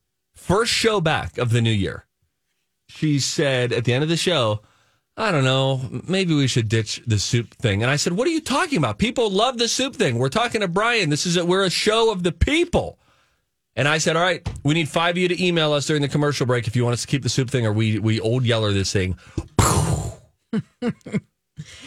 first 0.51 0.73
show 0.73 1.01
back 1.01 1.39
of 1.39 1.51
the 1.51 1.61
new 1.61 1.71
year, 1.71 2.07
she 2.89 3.21
said 3.21 3.73
at 3.73 3.85
the 3.85 3.93
end 3.93 4.03
of 4.03 4.09
the 4.09 4.17
show, 4.17 4.61
I 5.17 5.31
don't 5.31 5.45
know, 5.45 5.81
maybe 6.09 6.35
we 6.35 6.49
should 6.49 6.69
ditch 6.69 7.01
the 7.07 7.21
soup 7.21 7.55
thing. 7.55 7.83
And 7.83 7.91
I 7.91 7.95
said, 7.95 8.15
What 8.15 8.27
are 8.27 8.33
you 8.33 8.41
talking 8.41 8.79
about? 8.79 8.99
People 8.99 9.31
love 9.31 9.59
the 9.59 9.69
soup 9.69 9.95
thing. 9.95 10.19
We're 10.19 10.29
talking 10.29 10.63
to 10.63 10.69
Brian. 10.69 11.09
This 11.09 11.25
is 11.25 11.37
a, 11.37 11.45
we're 11.47 11.63
a 11.63 11.71
show 11.71 12.11
of 12.11 12.25
the 12.25 12.33
people. 12.33 12.99
And 13.77 13.87
I 13.87 13.99
said, 13.99 14.17
All 14.17 14.23
right, 14.23 14.47
we 14.65 14.75
need 14.75 14.89
five 14.89 15.15
of 15.15 15.19
you 15.19 15.29
to 15.29 15.45
email 15.45 15.73
us 15.73 15.87
during 15.87 16.03
the 16.03 16.09
commercial 16.09 16.47
break 16.47 16.67
if 16.67 16.75
you 16.75 16.83
want 16.83 16.95
us 16.95 17.03
to 17.03 17.07
keep 17.07 17.23
the 17.23 17.29
soup 17.29 17.49
thing 17.49 17.65
or 17.65 17.73
we 17.73 18.01
we 18.01 18.19
old 18.19 18.45
yeller 18.45 18.73
this 18.73 18.93
thing. 18.93 19.17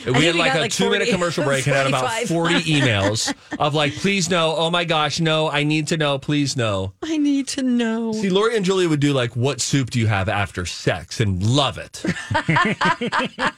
We 0.05 0.25
had 0.25 0.35
like 0.35 0.55
a 0.55 0.59
like 0.59 0.71
two 0.71 0.89
minute 0.89 1.09
commercial 1.09 1.43
break 1.43 1.65
and 1.67 1.75
had 1.75 1.87
about 1.87 2.23
40 2.23 2.55
emails 2.61 3.33
of 3.59 3.73
like, 3.73 3.93
please 3.95 4.29
no. 4.29 4.55
Oh 4.55 4.69
my 4.69 4.85
gosh, 4.85 5.19
no. 5.19 5.49
I 5.49 5.63
need 5.63 5.87
to 5.87 5.97
know. 5.97 6.17
Please 6.19 6.55
no. 6.57 6.93
I 7.03 7.17
need 7.17 7.47
to 7.49 7.63
know. 7.63 8.13
See, 8.13 8.29
Lori 8.29 8.55
and 8.55 8.65
Julia 8.65 8.89
would 8.89 8.99
do 8.99 9.13
like, 9.13 9.35
what 9.35 9.61
soup 9.61 9.89
do 9.89 9.99
you 9.99 10.07
have 10.07 10.29
after 10.29 10.65
sex? 10.65 11.19
And 11.19 11.41
love 11.43 11.77
it. 11.77 12.03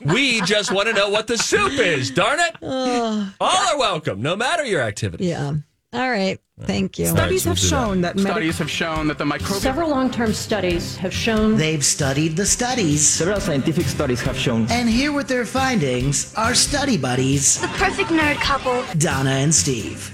we 0.06 0.42
just 0.42 0.72
want 0.72 0.88
to 0.88 0.94
know 0.94 1.10
what 1.10 1.28
the 1.28 1.38
soup 1.38 1.74
is. 1.74 2.12
Darn 2.12 2.40
it. 2.40 2.56
All 2.62 3.68
are 3.74 3.78
welcome, 3.78 4.22
no 4.22 4.36
matter 4.36 4.66
your 4.66 4.82
activity. 4.82 5.26
Yeah. 5.26 5.56
All 5.96 6.10
right. 6.10 6.40
Thank 6.62 6.98
you. 7.00 7.08
Studies 7.08 7.46
we'll 7.46 7.56
have 7.56 7.62
do 7.62 7.70
that. 7.70 7.76
shown 7.76 8.02
that 8.02 8.16
medic- 8.16 8.32
Studies 8.32 8.58
have 8.60 8.72
shown 8.72 9.08
that 9.08 9.18
the 9.18 9.26
microbial 9.26 9.60
several 9.60 9.90
long-term 9.90 10.32
studies 10.34 10.96
have 10.98 11.14
shown 11.14 11.58
They've 11.58 11.84
studied 11.84 12.38
the 12.38 12.46
studies. 12.46 13.06
Several 13.06 13.42
scientific 13.42 13.86
studies 13.88 14.22
have 14.22 14.38
shown 14.38 14.66
And 14.72 14.90
here 14.90 15.12
with 15.12 15.28
their 15.28 15.46
findings 15.46 16.34
are 16.36 16.56
study 16.56 16.98
buddies, 16.98 17.60
The 17.60 17.68
perfect 17.68 18.10
nerd 18.10 18.38
couple. 18.38 18.84
Donna 18.98 19.32
and 19.32 19.54
Steve. 19.54 20.12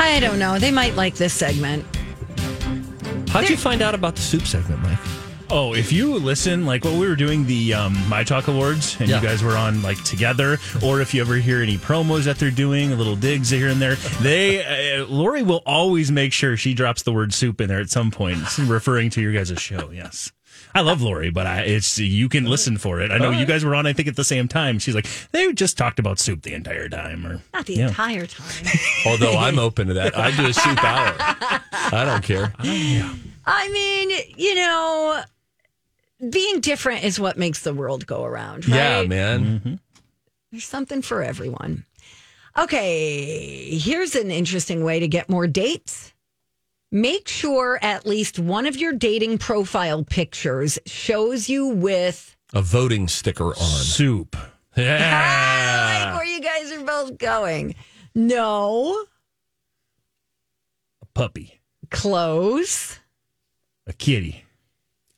I 0.00 0.20
don't 0.20 0.38
know. 0.38 0.58
They 0.60 0.70
might 0.70 0.94
like 0.94 1.14
this 1.16 1.32
segment. 1.34 1.84
How'd 3.30 3.48
you 3.48 3.56
find 3.56 3.82
out 3.82 3.94
about 3.94 4.14
the 4.14 4.22
soup 4.22 4.42
segment, 4.46 4.80
Mike? 4.82 4.98
Oh, 5.54 5.74
if 5.74 5.92
you 5.92 6.14
listen, 6.14 6.64
like 6.64 6.82
what 6.82 6.94
we 6.94 7.06
were 7.06 7.14
doing 7.14 7.44
the 7.44 7.74
um, 7.74 7.94
My 8.08 8.24
Talk 8.24 8.48
Awards, 8.48 8.96
and 8.98 9.08
Yeah. 9.10 9.20
you 9.20 9.26
guys 9.26 9.42
were 9.42 9.54
on 9.54 9.82
like 9.82 10.02
together, 10.02 10.56
or 10.82 11.02
if 11.02 11.12
you 11.12 11.20
ever 11.20 11.34
hear 11.34 11.60
any 11.60 11.76
promos 11.76 12.24
that 12.24 12.38
they're 12.38 12.50
doing, 12.50 12.90
a 12.90 12.96
little 12.96 13.16
digs 13.16 13.50
here 13.50 13.68
and 13.68 13.80
there, 13.80 13.96
they 14.22 14.64
uh, 14.98 15.04
Lori 15.04 15.42
will 15.42 15.62
always 15.66 16.10
make 16.10 16.32
sure 16.32 16.56
she 16.56 16.72
drops 16.72 17.02
the 17.02 17.12
word 17.12 17.34
soup 17.34 17.60
in 17.60 17.68
there 17.68 17.80
at 17.80 17.90
some 17.90 18.10
point, 18.10 18.38
referring 18.60 19.10
to 19.10 19.20
your 19.20 19.32
guys' 19.34 19.60
show. 19.60 19.90
Yes. 19.90 20.32
I 20.74 20.80
love 20.80 21.02
Lori, 21.02 21.28
but 21.28 21.46
I, 21.46 21.60
it's 21.62 21.98
you 21.98 22.30
can 22.30 22.46
listen 22.46 22.78
for 22.78 23.02
it. 23.02 23.10
I 23.10 23.18
know 23.18 23.28
you 23.30 23.44
guys 23.44 23.62
were 23.62 23.74
on, 23.74 23.86
I 23.86 23.92
think, 23.92 24.08
at 24.08 24.16
the 24.16 24.24
same 24.24 24.48
time. 24.48 24.78
She's 24.78 24.94
like, 24.94 25.06
they 25.32 25.52
just 25.52 25.76
talked 25.76 25.98
about 25.98 26.18
soup 26.18 26.40
the 26.42 26.54
entire 26.54 26.88
time, 26.88 27.26
or 27.26 27.42
Not 27.52 27.66
the 27.66 27.74
Yeah. 27.74 27.88
entire 27.88 28.24
time. 28.26 28.66
Although 29.06 29.36
I'm 29.36 29.58
open 29.58 29.88
to 29.88 29.94
that. 29.94 30.16
I 30.16 30.34
do 30.34 30.46
a 30.46 30.52
soup 30.54 30.82
hour. 30.82 31.14
I 31.18 32.04
don't 32.06 32.24
care. 32.24 32.54
I 33.44 33.68
mean, 33.68 34.18
you 34.38 34.54
know, 34.54 35.22
being 36.30 36.60
different 36.60 37.04
is 37.04 37.18
what 37.20 37.36
makes 37.38 37.60
the 37.62 37.74
world 37.74 38.06
go 38.06 38.24
around, 38.24 38.68
right? 38.68 38.76
Yeah, 38.76 39.02
man. 39.04 39.44
Mm-hmm. 39.44 39.74
There's 40.50 40.64
something 40.64 41.02
for 41.02 41.22
everyone. 41.22 41.84
Okay, 42.58 43.70
here's 43.78 44.14
an 44.14 44.30
interesting 44.30 44.84
way 44.84 45.00
to 45.00 45.08
get 45.08 45.28
more 45.30 45.46
dates. 45.46 46.12
Make 46.90 47.26
sure 47.26 47.78
at 47.80 48.04
least 48.06 48.38
one 48.38 48.66
of 48.66 48.76
your 48.76 48.92
dating 48.92 49.38
profile 49.38 50.04
pictures 50.04 50.78
shows 50.84 51.48
you 51.48 51.68
with 51.68 52.36
A 52.52 52.60
voting 52.60 53.08
sticker 53.08 53.46
on. 53.48 53.54
soup. 53.54 54.36
Ah, 54.76 54.80
I 54.80 56.04
like 56.04 56.14
where 56.16 56.26
you 56.26 56.40
guys 56.42 56.70
are 56.72 56.84
both 56.84 57.16
going. 57.16 57.74
No. 58.14 59.06
A 61.00 61.06
puppy, 61.14 61.60
Close. 61.90 62.98
a 63.86 63.94
kitty. 63.94 64.44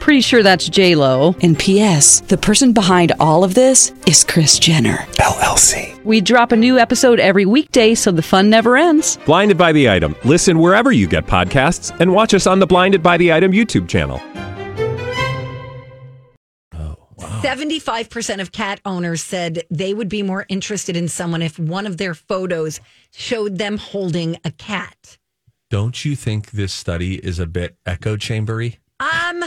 Pretty 0.00 0.20
sure 0.20 0.42
that's 0.42 0.68
J 0.68 0.94
Lo. 0.94 1.34
And 1.42 1.58
P.S. 1.58 2.20
The 2.20 2.38
person 2.38 2.72
behind 2.72 3.12
all 3.20 3.44
of 3.44 3.54
this 3.54 3.92
is 4.06 4.24
Kris 4.24 4.58
Jenner 4.58 4.98
LLC. 5.16 6.02
We 6.04 6.20
drop 6.20 6.52
a 6.52 6.56
new 6.56 6.78
episode 6.78 7.20
every 7.20 7.44
weekday, 7.44 7.94
so 7.94 8.10
the 8.10 8.22
fun 8.22 8.48
never 8.48 8.76
ends. 8.76 9.18
Blinded 9.26 9.58
by 9.58 9.72
the 9.72 9.90
item. 9.90 10.14
Listen 10.24 10.58
wherever 10.58 10.92
you 10.92 11.06
get 11.06 11.26
podcasts, 11.26 11.94
and 12.00 12.12
watch 12.12 12.32
us 12.34 12.46
on 12.46 12.58
the 12.58 12.66
Blinded 12.66 13.02
by 13.02 13.16
the 13.16 13.32
Item 13.32 13.52
YouTube 13.52 13.88
channel. 13.88 14.20
75% 17.42 18.40
of 18.40 18.50
cat 18.50 18.80
owners 18.84 19.22
said 19.22 19.62
they 19.70 19.94
would 19.94 20.08
be 20.08 20.22
more 20.22 20.44
interested 20.48 20.96
in 20.96 21.06
someone 21.08 21.40
if 21.40 21.58
one 21.58 21.86
of 21.86 21.96
their 21.96 22.14
photos 22.14 22.80
showed 23.12 23.58
them 23.58 23.76
holding 23.78 24.36
a 24.44 24.50
cat. 24.50 25.18
Don't 25.70 26.04
you 26.04 26.16
think 26.16 26.50
this 26.50 26.72
study 26.72 27.16
is 27.16 27.38
a 27.38 27.46
bit 27.46 27.76
echo 27.86 28.16
chambery? 28.16 28.78
Um, 28.98 29.44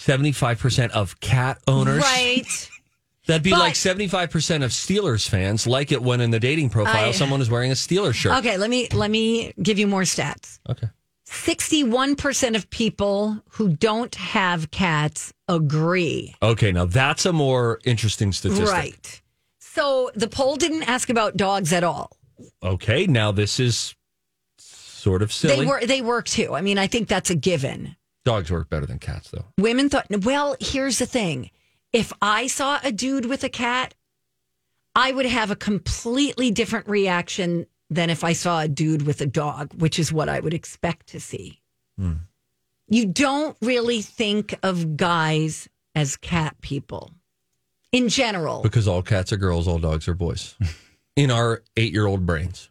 75% 0.00 0.90
of 0.90 1.20
cat 1.20 1.58
owners. 1.68 2.02
right. 2.02 2.70
That'd 3.26 3.42
be 3.44 3.50
But- 3.50 3.58
like 3.60 3.74
75% 3.74 4.64
of 4.64 4.70
Steelers 4.72 5.28
fans 5.28 5.66
like 5.66 5.92
it 5.92 6.02
when 6.02 6.20
in 6.20 6.30
the 6.30 6.40
dating 6.40 6.70
profile 6.70 7.10
I- 7.10 7.12
someone 7.12 7.40
is 7.40 7.48
wearing 7.50 7.70
a 7.70 7.74
Steelers 7.74 8.14
shirt. 8.14 8.38
Okay, 8.38 8.56
let 8.56 8.70
me 8.70 8.88
let 8.92 9.10
me 9.10 9.52
give 9.62 9.78
you 9.78 9.86
more 9.86 10.02
stats. 10.02 10.58
Okay. 10.68 10.88
61% 11.28 12.56
of 12.56 12.68
people 12.70 13.40
who 13.50 13.68
don't 13.76 14.12
have 14.16 14.70
cats 14.72 15.32
agree. 15.46 16.34
Okay, 16.42 16.72
now 16.72 16.86
that's 16.86 17.24
a 17.24 17.32
more 17.32 17.78
interesting 17.84 18.32
statistic. 18.32 18.66
Right. 18.66 19.22
So 19.60 20.10
the 20.16 20.26
poll 20.26 20.56
didn't 20.56 20.82
ask 20.84 21.08
about 21.08 21.36
dogs 21.36 21.72
at 21.72 21.84
all. 21.84 22.16
Okay, 22.64 23.06
now 23.06 23.30
this 23.30 23.60
is 23.60 23.94
sort 24.58 25.22
of 25.22 25.32
silly. 25.32 25.56
They 25.64 25.66
were 25.66 25.80
they 25.86 26.00
work 26.02 26.26
too. 26.26 26.54
I 26.54 26.62
mean, 26.62 26.78
I 26.78 26.88
think 26.88 27.06
that's 27.06 27.30
a 27.30 27.36
given. 27.36 27.94
Dogs 28.24 28.50
work 28.50 28.68
better 28.68 28.86
than 28.86 28.98
cats, 28.98 29.30
though. 29.30 29.46
Women 29.58 29.88
thought, 29.88 30.06
well, 30.24 30.56
here's 30.60 30.98
the 30.98 31.06
thing. 31.06 31.50
If 31.92 32.12
I 32.20 32.46
saw 32.46 32.78
a 32.82 32.92
dude 32.92 33.24
with 33.24 33.44
a 33.44 33.48
cat, 33.48 33.94
I 34.94 35.12
would 35.12 35.26
have 35.26 35.50
a 35.50 35.56
completely 35.56 36.50
different 36.50 36.88
reaction 36.88 37.66
than 37.88 38.10
if 38.10 38.22
I 38.22 38.32
saw 38.34 38.60
a 38.60 38.68
dude 38.68 39.02
with 39.02 39.20
a 39.20 39.26
dog, 39.26 39.72
which 39.74 39.98
is 39.98 40.12
what 40.12 40.28
I 40.28 40.40
would 40.40 40.54
expect 40.54 41.08
to 41.08 41.20
see. 41.20 41.60
Hmm. 41.98 42.12
You 42.88 43.06
don't 43.06 43.56
really 43.60 44.02
think 44.02 44.58
of 44.62 44.96
guys 44.96 45.68
as 45.94 46.16
cat 46.16 46.56
people 46.60 47.12
in 47.92 48.08
general. 48.08 48.62
Because 48.62 48.86
all 48.86 49.02
cats 49.02 49.32
are 49.32 49.36
girls, 49.36 49.66
all 49.66 49.78
dogs 49.78 50.08
are 50.08 50.14
boys. 50.14 50.56
in 51.16 51.30
our 51.30 51.62
eight 51.76 51.92
year 51.92 52.06
old 52.06 52.26
brains. 52.26 52.70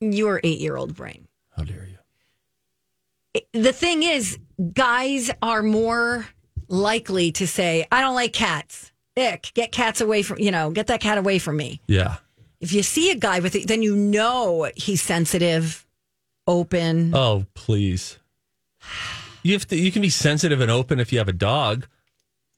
Your 0.00 0.40
eight 0.44 0.60
year 0.60 0.76
old 0.76 0.94
brain. 0.94 1.28
How 1.56 1.64
dare 1.64 1.86
you? 1.88 1.93
The 3.52 3.72
thing 3.72 4.02
is, 4.02 4.38
guys 4.72 5.30
are 5.42 5.62
more 5.62 6.26
likely 6.68 7.32
to 7.32 7.46
say, 7.46 7.86
I 7.90 8.00
don't 8.00 8.14
like 8.14 8.32
cats. 8.32 8.92
Ick, 9.16 9.52
get 9.54 9.70
cats 9.70 10.00
away 10.00 10.22
from, 10.22 10.38
you 10.38 10.50
know, 10.50 10.70
get 10.70 10.88
that 10.88 11.00
cat 11.00 11.18
away 11.18 11.38
from 11.38 11.56
me. 11.56 11.80
Yeah. 11.86 12.16
If 12.60 12.72
you 12.72 12.82
see 12.82 13.10
a 13.10 13.14
guy 13.14 13.40
with 13.40 13.54
it, 13.54 13.68
then 13.68 13.82
you 13.82 13.94
know 13.94 14.70
he's 14.74 15.02
sensitive, 15.02 15.86
open. 16.46 17.14
Oh, 17.14 17.44
please. 17.54 18.18
You 19.42 19.52
have 19.52 19.68
to. 19.68 19.76
You 19.76 19.92
can 19.92 20.02
be 20.02 20.08
sensitive 20.08 20.60
and 20.60 20.70
open 20.70 20.98
if 20.98 21.12
you 21.12 21.18
have 21.18 21.28
a 21.28 21.32
dog. 21.32 21.86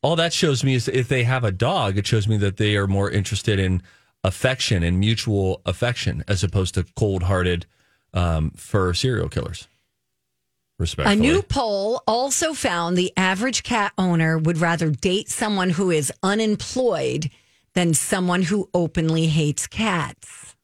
All 0.03 0.17
that 0.17 0.33
shows 0.33 0.63
me 0.63 0.75
is 0.75 0.87
if 0.89 1.09
they 1.09 1.25
have 1.25 1.43
a 1.43 1.51
dog, 1.51 1.99
it 1.99 2.07
shows 2.07 2.29
me 2.29 2.37
that 2.39 2.57
they 2.59 2.77
are 2.77 2.87
more 2.87 3.11
interested 3.11 3.59
in 3.59 3.83
affection 4.23 4.83
and 4.83 5.01
mutual 5.01 5.61
affection 5.67 6.23
as 6.29 6.45
opposed 6.45 6.75
to 6.75 6.85
cold-hearted 6.97 7.67
um, 8.15 8.51
for 8.53 8.95
serial 8.95 9.29
killers. 9.29 9.67
Respectfully, 10.79 11.17
A 11.17 11.21
new 11.21 11.43
poll 11.43 12.03
also 12.07 12.53
found 12.53 12.97
the 12.97 13.13
average 13.17 13.63
cat 13.63 13.93
owner 13.97 14.37
would 14.37 14.59
rather 14.59 14.91
date 14.91 15.31
someone 15.31 15.71
who 15.71 15.91
is 15.91 16.13
unemployed 16.23 17.31
than 17.75 17.95
someone 17.95 18.43
who 18.43 18.69
openly 18.75 19.27
hates 19.27 19.67
cats. 19.67 20.55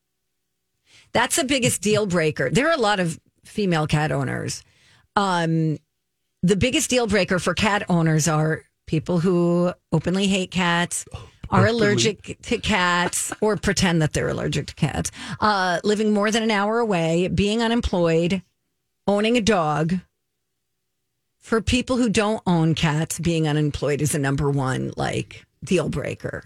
That's 1.13 1.37
the 1.37 1.45
biggest 1.45 1.83
deal 1.83 2.07
breaker. 2.07 2.51
There 2.51 2.69
are 2.69 2.75
a 2.75 2.81
lot 2.81 3.01
of 3.01 3.19
female 3.45 3.87
cat 3.87 4.13
owners. 4.13 4.63
Um, 5.17 5.79
the 6.43 6.57
biggest 6.57 6.91
deal 6.91 7.07
breaker 7.07 7.39
for 7.39 7.55
cat 7.55 7.85
owners 7.89 8.29
are 8.29 8.65
people 8.87 9.21
who 9.21 9.73
openly 9.93 10.27
hate 10.27 10.51
cats, 10.51 11.05
are 11.51 11.67
allergic 11.67 12.39
to 12.43 12.59
cats, 12.59 13.33
or 13.41 13.57
pretend 13.57 14.01
that 14.03 14.15
they're 14.15 14.29
allergic 14.29 14.67
to 14.69 14.75
cats, 14.75 15.11
uh, 15.41 15.81
living 15.85 16.13
more 16.13 16.31
than 16.31 16.43
an 16.43 16.51
hour 16.51 16.79
away, 16.79 17.29
being 17.29 17.63
unemployed, 17.63 18.43
owning 19.07 19.37
a 19.37 19.41
dog. 19.41 19.95
For 21.39 21.61
people 21.61 21.97
who 21.97 22.09
don't 22.09 22.43
own 22.47 22.75
cats, 22.75 23.19
being 23.19 23.49
unemployed 23.49 24.01
is 24.01 24.15
a 24.15 24.19
number 24.19 24.49
one 24.51 24.93
like 24.97 25.45
deal 25.65 25.89
breaker. 25.89 26.45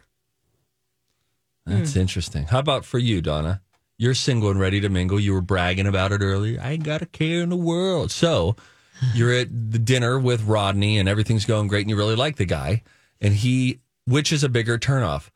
That's 1.66 1.94
Hmm. 1.94 2.00
interesting. 2.00 2.44
How 2.46 2.60
about 2.60 2.84
for 2.84 2.98
you, 2.98 3.20
Donna? 3.20 3.60
You're 3.98 4.14
single 4.14 4.50
and 4.50 4.60
ready 4.60 4.80
to 4.80 4.88
mingle. 4.88 5.18
You 5.18 5.32
were 5.32 5.40
bragging 5.40 5.86
about 5.86 6.12
it 6.12 6.20
earlier. 6.22 6.60
I 6.60 6.72
ain't 6.72 6.84
got 6.84 7.02
a 7.02 7.06
care 7.06 7.42
in 7.42 7.48
the 7.48 7.56
world. 7.56 8.10
So 8.10 8.56
you're 9.14 9.32
at 9.32 9.48
the 9.72 9.78
dinner 9.78 10.18
with 10.18 10.44
Rodney 10.44 10.98
and 10.98 11.08
everything's 11.08 11.44
going 11.44 11.68
great 11.68 11.82
and 11.82 11.90
you 11.90 11.96
really 11.96 12.16
like 12.16 12.36
the 12.36 12.44
guy. 12.46 12.82
And 13.20 13.34
he, 13.34 13.80
which 14.06 14.32
is 14.32 14.44
a 14.44 14.48
bigger 14.48 14.78
turnoff? 14.78 15.28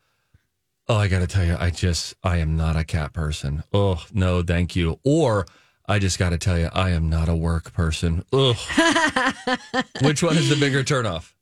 Oh, 0.87 0.95
I 0.95 1.07
got 1.07 1.19
to 1.19 1.27
tell 1.27 1.45
you, 1.45 1.55
I 1.59 1.69
just, 1.69 2.15
I 2.23 2.37
am 2.37 2.55
not 2.57 2.75
a 2.75 2.83
cat 2.83 3.13
person. 3.13 3.63
Oh, 3.71 4.03
no, 4.13 4.41
thank 4.41 4.75
you. 4.75 4.99
Or 5.03 5.45
I 5.85 5.99
just 5.99 6.19
got 6.19 6.29
to 6.29 6.37
tell 6.37 6.57
you, 6.57 6.69
I 6.73 6.91
am 6.91 7.09
not 7.09 7.27
a 7.27 7.35
work 7.35 7.73
person. 7.73 8.23
Ugh. 8.31 8.55
which 10.01 10.23
one 10.23 10.37
is 10.37 10.49
the 10.49 10.57
bigger 10.59 10.83
turnoff? 10.83 11.33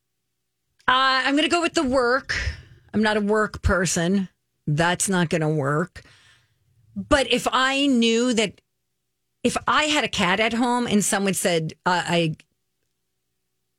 Uh, 0.88 1.22
I'm 1.26 1.34
going 1.34 1.44
to 1.44 1.50
go 1.50 1.62
with 1.62 1.74
the 1.74 1.84
work. 1.84 2.36
I'm 2.94 3.04
not 3.04 3.18
a 3.18 3.22
work 3.22 3.62
person. 3.62 4.30
That's 4.66 5.10
not 5.10 5.30
going 5.30 5.42
to 5.42 5.50
work. 5.50 6.04
But 6.96 7.32
if 7.32 7.48
I 7.52 7.86
knew 7.86 8.34
that, 8.34 8.62
if 9.44 9.56
I 9.68 9.84
had 9.84 10.04
a 10.04 10.10
cat 10.10 10.40
at 10.40 10.54
home 10.54 10.88
and 10.88 11.04
someone 11.04 11.34
said, 11.34 11.74
uh, 11.86 12.04
I, 12.06 12.36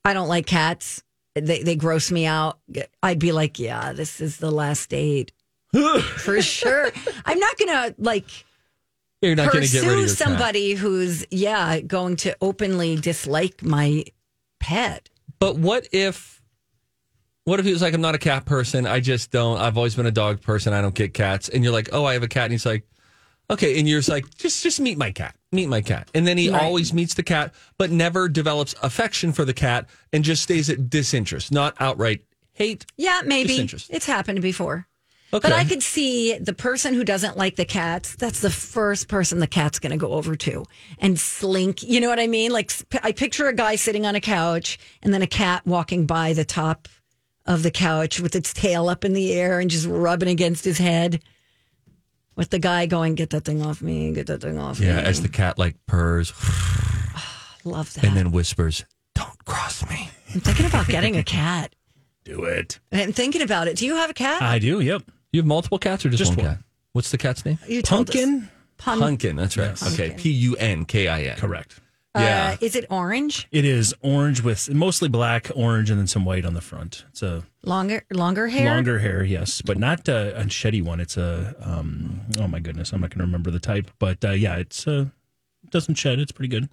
I 0.05 0.15
don't 0.15 0.29
like 0.29 0.47
cats, 0.47 1.03
they, 1.35 1.63
they 1.63 1.77
gross 1.77 2.11
me 2.11 2.27
out, 2.27 2.59
I'd 3.03 3.19
be 3.19 3.33
like, 3.33 3.59
yeah, 3.59 3.93
this 3.93 4.21
is 4.21 4.39
the 4.39 4.51
last 4.51 4.89
date. 4.91 5.33
For 6.17 6.41
sure. 6.43 6.91
I'm 7.25 7.39
not 7.39 7.59
going 7.59 7.69
to 7.69 7.95
like 7.99 8.45
You're 9.23 9.35
not 9.37 9.53
going 9.53 9.65
to 9.65 9.71
get 9.71 9.83
rid 9.83 9.91
of 9.91 9.95
pursue 9.95 10.01
your 10.01 10.09
cat. 10.09 10.17
somebody 10.17 10.75
who's, 10.75 11.27
yeah, 11.31 11.81
going 11.81 12.17
to 12.17 12.35
openly 12.41 12.97
dislike 12.97 13.63
my 13.63 14.05
pet. 14.61 15.09
But 15.39 15.57
what 15.57 15.87
if, 15.93 16.41
what 17.45 17.61
if 17.61 17.67
he 17.67 17.73
was 17.73 17.83
like, 17.83 17.93
I'm 17.95 18.01
not 18.01 18.15
a 18.15 18.19
cat 18.19 18.47
person. 18.47 18.87
I 18.87 19.01
just 19.01 19.31
don't. 19.31 19.59
I've 19.59 19.77
always 19.77 19.95
been 19.95 20.07
a 20.07 20.11
dog 20.11 20.41
person. 20.41 20.73
I 20.73 20.81
don't 20.81 20.95
get 20.95 21.13
cats. 21.15 21.49
And 21.49 21.63
you're 21.65 21.73
like, 21.73 21.91
oh, 21.93 22.05
I 22.05 22.15
have 22.15 22.23
a 22.23 22.29
cat. 22.29 22.45
And 22.45 22.53
he's 22.53 22.65
like, 22.67 22.87
okay. 23.51 23.79
And 23.79 23.89
you're 23.89 23.99
just 23.99 24.09
like, 24.09 24.33
just 24.37 24.63
just 24.63 24.81
meet 24.81 24.97
my 24.97 25.11
cat. 25.11 25.35
Meet 25.53 25.69
my 25.69 25.81
cat. 25.83 26.09
And 26.15 26.27
then 26.27 26.39
he 26.39 26.49
Right. 26.51 26.63
always 26.63 26.95
meets 26.95 27.15
the 27.15 27.23
cat, 27.23 27.53
but 27.77 27.91
never 27.91 28.29
develops 28.29 28.75
affection 28.83 29.33
for 29.33 29.45
the 29.45 29.55
cat 29.55 29.87
and 30.13 30.23
just 30.25 30.43
stays 30.43 30.71
at 30.71 30.89
disinterest, 30.89 31.51
not 31.51 31.75
outright 31.81 32.23
hate. 32.53 32.87
Yeah, 32.97 33.23
maybe. 33.25 33.49
Disinterest. 33.49 33.89
It's 33.91 34.07
happened 34.07 34.41
before. 34.43 34.87
Okay. 35.33 35.49
But 35.49 35.53
I 35.53 35.65
could 35.65 35.83
see 35.83 36.37
the 36.39 36.53
person 36.53 36.93
who 36.93 37.05
doesn't 37.05 37.37
like 37.37 37.55
the 37.55 37.65
cats, 37.65 38.17
that's 38.17 38.41
the 38.41 38.51
first 38.51 39.07
person 39.07 39.39
the 39.39 39.47
cat's 39.47 39.79
going 39.79 39.93
to 39.93 39.97
go 39.97 40.13
over 40.13 40.35
to 40.35 40.65
and 40.99 41.19
slink. 41.19 41.85
You 41.85 42.01
know 42.01 42.09
what 42.09 42.19
I 42.19 42.27
mean? 42.27 42.51
Like, 42.51 42.73
I 43.05 43.13
picture 43.13 43.47
a 43.47 43.55
guy 43.55 43.77
sitting 43.77 44.05
on 44.07 44.17
a 44.17 44.21
couch 44.21 44.79
and 45.03 45.15
then 45.15 45.23
a 45.23 45.29
cat 45.29 45.65
walking 45.67 46.07
by 46.07 46.33
the 46.33 46.45
top 46.45 46.89
of 47.47 47.63
the 47.63 47.71
couch 47.71 48.19
with 48.19 48.35
its 48.35 48.53
tail 48.53 48.89
up 48.89 49.05
in 49.05 49.13
the 49.13 49.33
air 49.33 49.61
and 49.61 49.71
just 49.71 49.87
rubbing 49.87 50.29
against 50.29 50.65
his 50.65 50.79
head. 50.79 51.23
With 52.35 52.51
the 52.51 52.59
guy 52.59 52.87
going, 52.87 53.17
get 53.17 53.31
that 53.31 53.45
thing 53.45 53.63
off 53.63 53.83
me, 53.83 54.13
get 54.13 54.27
that 54.29 54.41
thing 54.41 54.59
off 54.59 54.81
yeah. 54.81 54.97
me. 54.97 55.03
Yeah, 55.03 55.09
as 55.09 55.23
the 55.23 55.29
cat 55.29 55.59
like 55.59 55.77
purrs 55.87 56.33
Love 57.65 57.93
that. 57.95 58.05
and 58.05 58.17
then 58.17 58.31
whispers, 58.31 58.85
don't 59.15 59.45
cross 59.45 59.89
me. 59.89 60.11
I'm 60.35 60.41
thinking 60.41 60.67
about 60.67 60.87
getting 60.87 61.17
a 61.17 61.23
cat. 61.23 61.75
Do 62.25 62.45
it. 62.45 62.79
I'm 62.93 63.13
thinking 63.13 63.43
about 63.43 63.69
it. 63.69 63.77
Do 63.77 63.87
you 63.87 63.97
have 63.97 64.11
a 64.11 64.15
cat? 64.15 64.43
I 64.43 64.59
do. 64.59 64.81
Yep. 64.81 65.05
You 65.33 65.41
have 65.41 65.47
multiple 65.47 65.79
cats 65.79 66.05
or 66.05 66.11
just, 66.11 66.19
Just 66.19 66.37
one, 66.37 66.47
one. 66.47 66.55
cat? 66.57 66.65
What's 66.93 67.11
the 67.11 67.19
cat's 67.19 67.45
name? 67.45 67.59
you 67.69 67.83
told. 67.83 68.07
Pumpkin. 68.09 68.49
Pun- 68.79 68.99
Punkin. 69.01 69.37
That's 69.37 69.57
right. 69.57 69.81
Okay. 69.93 70.15
P 70.17 70.31
U 70.31 70.57
N 70.57 70.85
K 70.87 71.07
I 71.09 71.23
N. 71.23 71.37
Correct. 71.37 71.81
Yeah. 72.17 72.55
Uh, 72.55 72.65
is 72.65 72.75
it 72.75 72.87
orange? 72.91 73.47
It 73.53 73.65
is 73.65 73.95
orange 74.03 74.43
with 74.43 74.69
mostly 74.75 75.09
black, 75.09 75.49
orange, 75.55 75.91
and 75.91 76.01
then 76.01 76.09
some 76.09 76.25
white 76.25 76.45
on 76.45 76.55
the 76.55 76.61
front. 76.61 77.05
It's 77.11 77.23
a 77.23 77.45
Longer 77.63 78.03
longer 78.11 78.49
hair? 78.49 78.75
longer 78.75 78.99
hair, 78.99 79.23
yes, 79.23 79.63
but 79.63 79.79
not 79.79 80.09
uh, 80.09 80.33
a 80.35 80.45
shetty 80.45 80.83
one. 80.83 80.99
It's 80.99 81.17
a 81.17 81.55
um, 81.61 82.23
oh 82.41 82.49
my 82.49 82.59
goodness, 82.59 82.93
I'm 82.93 83.01
not 83.03 83.11
going 83.11 83.19
to 83.19 83.25
remember 83.27 83.51
the 83.53 83.61
type, 83.61 83.91
but 84.01 84.25
uh, 84.25 84.31
yeah, 84.31 84.57
it's 84.57 84.89
uh, 84.89 85.05
doesn't 85.71 85.95
shed. 85.97 86.19
It's 86.19 86.33
pretty 86.33 86.49
good. 86.49 86.69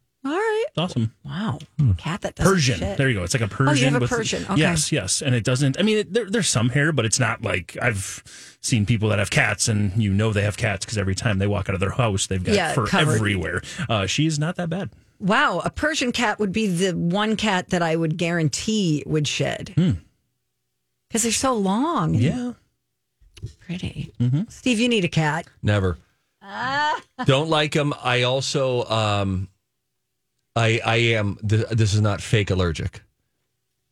All 0.77 0.83
right. 0.85 0.89
It's 0.89 0.95
awesome. 0.95 1.13
Wow. 1.23 1.59
Cat 1.97 2.21
that 2.21 2.35
doesn't 2.35 2.51
Persian. 2.53 2.79
shed. 2.79 2.97
There 2.97 3.09
you 3.09 3.15
go. 3.15 3.23
It's 3.23 3.33
like 3.33 3.41
a 3.41 3.47
Persian. 3.47 3.67
Oh, 3.69 3.73
you 3.73 3.85
have 3.85 3.95
a 3.95 3.99
with- 3.99 4.09
Persian. 4.09 4.43
Okay. 4.43 4.55
Yes, 4.61 4.91
yes, 4.91 5.21
and 5.21 5.33
it 5.35 5.43
doesn't. 5.43 5.79
I 5.79 5.83
mean, 5.83 5.97
it, 5.99 6.13
there, 6.13 6.29
there's 6.29 6.49
some 6.49 6.69
hair, 6.69 6.91
but 6.91 7.05
it's 7.05 7.19
not 7.19 7.41
like 7.41 7.77
I've 7.81 8.23
seen 8.61 8.85
people 8.85 9.09
that 9.09 9.19
have 9.19 9.29
cats, 9.29 9.67
and 9.67 9.91
you 10.01 10.13
know 10.13 10.31
they 10.33 10.43
have 10.43 10.57
cats 10.57 10.85
because 10.85 10.97
every 10.97 11.15
time 11.15 11.39
they 11.39 11.47
walk 11.47 11.69
out 11.69 11.73
of 11.75 11.79
their 11.81 11.91
house, 11.91 12.27
they've 12.27 12.43
got 12.43 12.55
Yeah, 12.55 12.73
fur 12.73 12.85
covered. 12.87 13.15
everywhere. 13.15 13.61
Uh, 13.89 14.05
she 14.05 14.25
is 14.25 14.37
not 14.39 14.55
that 14.57 14.69
bad. 14.69 14.89
Wow, 15.19 15.59
a 15.65 15.69
Persian 15.71 16.11
cat 16.11 16.37
would 16.39 16.51
be 16.51 16.67
the 16.67 16.91
one 16.95 17.35
cat 17.35 17.69
that 17.69 17.81
I 17.81 17.95
would 17.95 18.17
guarantee 18.17 19.03
would 19.07 19.27
shed. 19.27 19.73
Because 21.07 21.23
they're 21.23 21.31
so 21.31 21.53
long. 21.55 22.13
Yeah. 22.13 22.53
Pretty. 23.59 24.13
Steve, 24.49 24.79
you 24.79 24.89
need 24.89 25.05
a 25.05 25.09
cat. 25.09 25.47
Never. 25.63 25.97
Don't 27.25 27.49
like 27.49 27.71
them. 27.73 27.93
I 28.03 28.23
also, 28.23 28.83
um, 28.85 29.47
I, 30.57 30.81
I 30.83 30.95
am. 30.95 31.37
Th- 31.47 31.67
this 31.69 31.93
is 31.93 32.01
not 32.01 32.21
fake 32.21 32.49
allergic. 32.49 33.01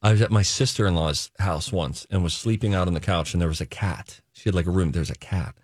I 0.02 0.12
was 0.12 0.22
at 0.22 0.32
my 0.32 0.42
sister 0.42 0.86
in 0.86 0.96
law's 0.96 1.32
house 1.40 1.72
once 1.72 2.06
and 2.10 2.24
was 2.24 2.34
sleeping 2.34 2.74
out 2.74 2.88
on 2.88 2.94
the 2.94 3.00
couch, 3.00 3.34
and 3.34 3.42
there 3.42 3.48
was 3.48 3.62
a 3.62 3.66
cat. 3.66 4.22
She 4.34 4.44
had 4.44 4.56
like 4.56 4.66
a 4.66 4.72
room. 4.72 4.92
There's 4.92 5.10
a 5.10 5.16
cat, 5.16 5.56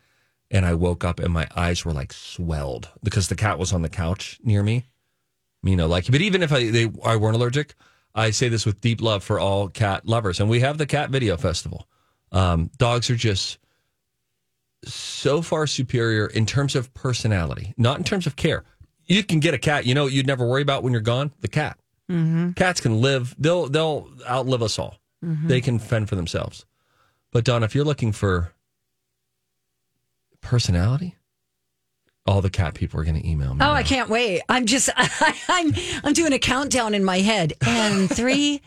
and 0.50 0.66
I 0.66 0.74
woke 0.76 1.04
up 1.04 1.20
and 1.20 1.34
my 1.34 1.48
eyes 1.56 1.84
were 1.84 1.94
like 1.94 2.14
swelled 2.14 2.90
because 3.04 3.28
the 3.28 3.36
cat 3.36 3.60
was 3.60 3.74
on 3.74 3.82
the 3.82 3.90
couch 3.90 4.40
near 4.44 4.64
me. 4.64 4.86
You 5.64 5.76
know, 5.76 5.88
like, 5.88 6.10
but 6.10 6.22
even 6.22 6.42
if 6.44 6.52
I 6.52 6.70
they 6.70 6.92
I 7.04 7.16
weren't 7.16 7.36
allergic, 7.36 7.76
I 8.16 8.32
say 8.32 8.50
this 8.50 8.66
with 8.66 8.82
deep 8.82 9.02
love 9.02 9.24
for 9.24 9.40
all 9.40 9.70
cat 9.70 10.08
lovers, 10.08 10.40
and 10.40 10.50
we 10.50 10.60
have 10.62 10.78
the 10.78 10.88
cat 10.88 11.10
video 11.10 11.38
festival. 11.38 11.88
Um, 12.32 12.70
dogs 12.78 13.10
are 13.10 13.16
just 13.16 13.58
so 14.84 15.42
far 15.42 15.68
superior 15.68 16.28
in 16.28 16.46
terms 16.46 16.76
of 16.76 16.94
personality, 16.94 17.74
not 17.78 17.98
in 17.98 18.04
terms 18.04 18.26
of 18.26 18.36
care. 18.36 18.64
You 19.12 19.24
can 19.24 19.39
get 19.41 19.54
a 19.54 19.58
cat, 19.58 19.86
you 19.86 19.93
know, 19.93 20.06
you'd 20.08 20.26
never 20.28 20.47
worry 20.47 20.62
about 20.62 20.84
when 20.84 20.93
you're 20.93 21.02
gone. 21.02 21.32
The 21.41 21.47
cat. 21.47 21.78
Cats 22.56 22.82
can 22.82 23.00
live. 23.02 23.34
They'll 23.39 23.67
they'll 23.67 24.10
outlive 24.30 24.62
us 24.62 24.78
all. 24.78 24.97
They 25.21 25.62
can 25.62 25.80
fend 25.80 26.10
for 26.10 26.15
themselves. 26.15 26.65
But 27.32 27.45
Don, 27.45 27.63
if 27.63 27.74
you're 27.74 27.86
looking 27.86 28.12
for 28.12 28.52
personality, 30.41 31.15
all 32.26 32.41
the 32.41 32.50
cat 32.50 32.74
people 32.74 33.00
are 33.00 33.04
going 33.04 33.21
to 33.21 33.28
email 33.28 33.50
me. 33.54 33.60
Oh, 33.62 33.65
now. 33.67 33.71
I 33.74 33.84
can't 33.84 34.10
wait. 34.10 34.41
I'm 34.50 34.65
just 34.65 34.89
I'm 34.97 35.74
I'm 36.04 36.13
doing 36.13 36.34
a 36.34 36.39
countdown 36.39 36.93
in 36.93 37.04
my 37.04 37.19
head. 37.19 37.54
And 37.65 38.10
three, 38.10 38.62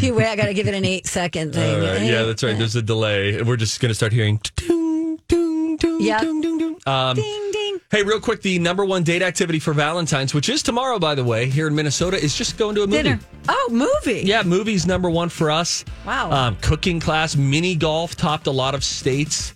two, 0.00 0.14
wait, 0.14 0.26
I 0.26 0.36
gotta 0.36 0.54
give 0.54 0.68
it 0.68 0.74
an 0.74 0.84
eight 0.84 1.06
second 1.06 1.54
thing. 1.54 1.80
Right. 1.82 2.02
Yeah, 2.02 2.24
that's 2.24 2.42
right. 2.42 2.56
There's 2.58 2.76
a 2.76 2.82
delay. 2.82 3.42
We're 3.42 3.56
just 3.56 3.80
going 3.80 3.90
to 3.90 3.94
start 3.94 4.12
hearing. 4.12 4.40
Ding, 4.56 5.18
ding, 5.28 5.76
ding, 5.76 6.00
Yeah. 6.00 6.20
ding, 6.20 6.40
ding, 6.40 6.58
ding. 6.58 6.78
Um, 6.86 7.16
ding. 7.16 7.51
Hey, 7.92 8.02
real 8.02 8.20
quick, 8.20 8.40
the 8.40 8.58
number 8.58 8.86
one 8.86 9.02
date 9.02 9.20
activity 9.20 9.58
for 9.58 9.74
Valentine's, 9.74 10.32
which 10.32 10.48
is 10.48 10.62
tomorrow, 10.62 10.98
by 10.98 11.14
the 11.14 11.22
way, 11.22 11.44
here 11.50 11.66
in 11.66 11.74
Minnesota, 11.74 12.16
is 12.16 12.34
just 12.34 12.56
going 12.56 12.74
to 12.76 12.84
a 12.84 12.86
movie. 12.86 13.02
Dinner. 13.02 13.20
Oh, 13.50 13.68
movie. 13.70 14.22
Yeah, 14.26 14.42
movies 14.44 14.86
number 14.86 15.10
one 15.10 15.28
for 15.28 15.50
us. 15.50 15.84
Wow. 16.06 16.30
Um, 16.30 16.56
cooking 16.62 17.00
class, 17.00 17.36
mini 17.36 17.74
golf 17.74 18.16
topped 18.16 18.46
a 18.46 18.50
lot 18.50 18.74
of 18.74 18.82
states, 18.82 19.52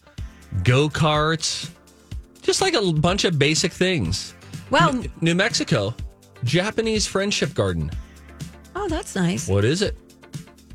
go 0.64 0.90
karts, 0.90 1.70
just 2.42 2.60
like 2.60 2.74
a 2.74 2.92
bunch 2.92 3.24
of 3.24 3.38
basic 3.38 3.72
things. 3.72 4.34
Well, 4.68 5.02
New 5.22 5.34
Mexico, 5.34 5.94
Japanese 6.44 7.06
friendship 7.06 7.54
garden. 7.54 7.90
oh, 8.74 8.86
that's 8.86 9.14
nice. 9.16 9.48
What 9.48 9.64
is 9.64 9.80
it? 9.80 9.96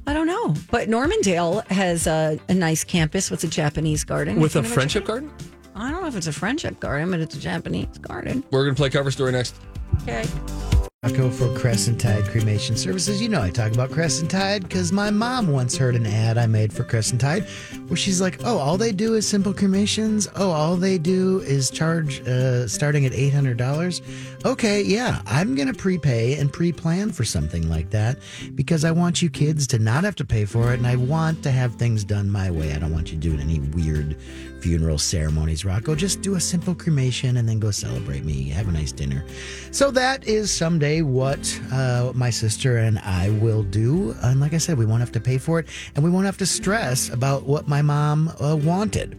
I 0.08 0.14
don't 0.14 0.26
know, 0.26 0.56
but 0.72 0.90
Normandale 0.90 1.60
has 1.70 2.08
a, 2.08 2.40
a 2.50 2.56
nice 2.56 2.84
campus 2.84 3.30
with 3.30 3.44
a 3.44 3.48
Japanese 3.48 4.04
garden. 4.04 4.40
With 4.40 4.56
a 4.56 4.60
You 4.60 4.64
know 4.64 4.70
what 4.70 4.74
friendship 4.74 5.06
garden? 5.06 5.32
I 5.76 5.92
don't 5.92 6.02
know 6.02 6.08
if 6.08 6.16
it's 6.16 6.28
a 6.28 6.34
friendship 6.34 6.80
garden, 6.80 7.12
but 7.12 7.20
it's 7.20 7.36
a 7.36 7.40
Japanese 7.40 7.98
garden. 8.00 8.44
We're 8.52 8.64
going 8.64 8.76
to 8.76 8.80
play 8.80 8.90
cover 8.90 9.12
story 9.12 9.32
next. 9.32 9.56
Okay. 10.04 10.26
Taco 11.04 11.32
for 11.32 11.52
Crescent 11.58 12.00
Tide 12.00 12.26
Cremation 12.26 12.78
Services. 12.78 13.20
You 13.20 13.28
know 13.28 13.42
I 13.42 13.50
talk 13.50 13.72
about 13.72 13.90
Crescent 13.90 14.30
Tide 14.30 14.62
because 14.62 14.92
my 14.92 15.10
mom 15.10 15.48
once 15.48 15.76
heard 15.76 15.96
an 15.96 16.06
ad 16.06 16.38
I 16.38 16.46
made 16.46 16.72
for 16.72 16.84
Crescent 16.84 17.20
Tide 17.20 17.44
where 17.88 17.98
she's 17.98 18.22
like, 18.22 18.40
"Oh, 18.44 18.60
all 18.60 18.78
they 18.78 18.92
do 18.92 19.16
is 19.16 19.28
simple 19.28 19.52
cremations. 19.52 20.28
Oh, 20.36 20.52
all 20.52 20.76
they 20.76 21.00
do 21.00 21.40
is 21.40 21.72
charge 21.72 22.22
uh, 22.28 22.68
starting 22.68 23.08
at 23.08 23.14
eight 23.14 23.34
hundred 23.34 23.58
dollars. 23.58 24.04
Okay, 24.46 24.84
yeah, 24.84 25.24
I'm 25.26 25.56
gonna 25.56 25.74
prepay 25.74 26.36
and 26.36 26.54
pre-plan 26.54 27.12
for 27.12 27.24
something 27.24 27.68
like 27.68 27.90
that 27.90 28.20
because 28.54 28.86
I 28.86 28.92
want 28.92 29.24
you 29.24 29.32
kids 29.32 29.66
to 29.68 29.80
not 29.80 30.04
have 30.04 30.16
to 30.18 30.26
pay 30.26 30.46
for 30.46 30.72
it, 30.72 30.78
and 30.78 30.86
I 30.86 30.98
want 30.98 31.42
to 31.42 31.50
have 31.50 31.74
things 31.78 32.04
done 32.04 32.30
my 32.30 32.52
way. 32.52 32.74
I 32.74 32.78
don't 32.78 32.94
want 32.94 33.12
you 33.12 33.18
doing 33.18 33.40
any 33.40 33.60
weird 33.60 34.18
funeral 34.62 34.98
ceremonies, 34.98 35.66
Rocco. 35.66 35.96
Just 35.96 36.22
do 36.22 36.36
a 36.36 36.40
simple 36.40 36.76
cremation 36.76 37.38
and 37.38 37.50
then 37.50 37.60
go 37.60 37.72
celebrate 37.72 38.24
me. 38.24 38.50
Have 38.50 38.68
a 38.68 38.72
nice 38.72 38.92
dinner. 38.92 39.26
So 39.72 39.92
that 39.92 40.28
is 40.28 40.52
someday 40.52 41.02
what 41.02 41.60
uh, 41.72 42.12
my 42.14 42.30
sister 42.30 42.78
and 42.78 43.00
I 43.00 43.30
will 43.42 43.64
do. 43.64 44.16
And 44.22 44.40
like 44.40 44.54
I 44.54 44.58
said, 44.58 44.78
we 44.78 44.86
won't 44.86 45.00
have 45.00 45.12
to 45.14 45.20
pay 45.20 45.38
for 45.38 45.60
it 45.60 45.68
and 45.96 46.04
we 46.04 46.12
won't 46.12 46.26
have 46.26 46.38
to 46.38 46.46
stress 46.46 47.10
about 47.10 47.44
what 47.44 47.68
my 47.68 47.82
mom 47.82 48.32
uh, 48.40 48.56
wanted. 48.56 49.18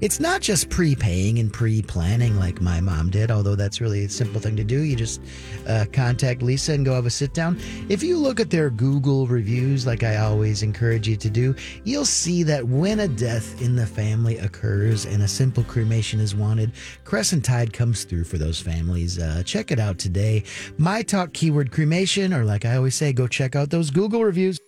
It's 0.00 0.18
not 0.18 0.40
just 0.40 0.70
prepaying 0.70 1.38
and 1.40 1.52
pre 1.52 1.82
planning 1.82 2.38
like 2.38 2.62
my 2.62 2.80
mom 2.80 3.10
did, 3.10 3.30
although 3.30 3.54
that's 3.54 3.82
really 3.82 4.04
a 4.04 4.08
simple 4.08 4.40
thing 4.40 4.56
to 4.56 4.64
do. 4.64 4.80
You 4.80 4.96
just 4.96 5.20
uh, 5.68 5.84
contact 5.92 6.40
Lisa 6.40 6.72
and 6.72 6.86
go 6.86 6.94
have 6.94 7.04
a 7.04 7.10
sit 7.10 7.34
down. 7.34 7.60
If 7.90 8.02
you 8.02 8.16
look 8.16 8.40
at 8.40 8.48
their 8.48 8.70
Google 8.70 9.26
reviews, 9.26 9.86
like 9.86 10.02
I 10.02 10.16
always 10.16 10.62
encourage 10.62 11.06
you 11.06 11.16
to 11.16 11.28
do, 11.28 11.54
you'll 11.84 12.06
see 12.06 12.42
that 12.44 12.66
when 12.66 13.00
a 13.00 13.08
death 13.08 13.60
in 13.60 13.76
the 13.76 13.86
family 13.86 14.38
occurs 14.38 15.04
and 15.04 15.22
a 15.22 15.28
simple 15.28 15.64
cremation 15.64 16.18
is 16.18 16.34
wanted, 16.34 16.72
Crescent 17.04 17.44
Tide 17.44 17.72
comes 17.72 18.04
through 18.04 18.24
for 18.24 18.38
those 18.38 18.58
families. 18.58 19.18
Uh, 19.18 19.42
check 19.44 19.70
it 19.70 19.78
out 19.78 19.98
today. 19.98 20.44
My 20.78 21.02
Talk 21.02 21.34
keyword 21.34 21.72
cremation, 21.72 22.32
or 22.32 22.44
like 22.44 22.64
I 22.64 22.76
always 22.76 22.94
say, 22.94 23.12
go 23.12 23.26
check 23.26 23.54
out 23.54 23.68
those 23.68 23.90
Google 23.90 24.24
reviews. 24.24 24.58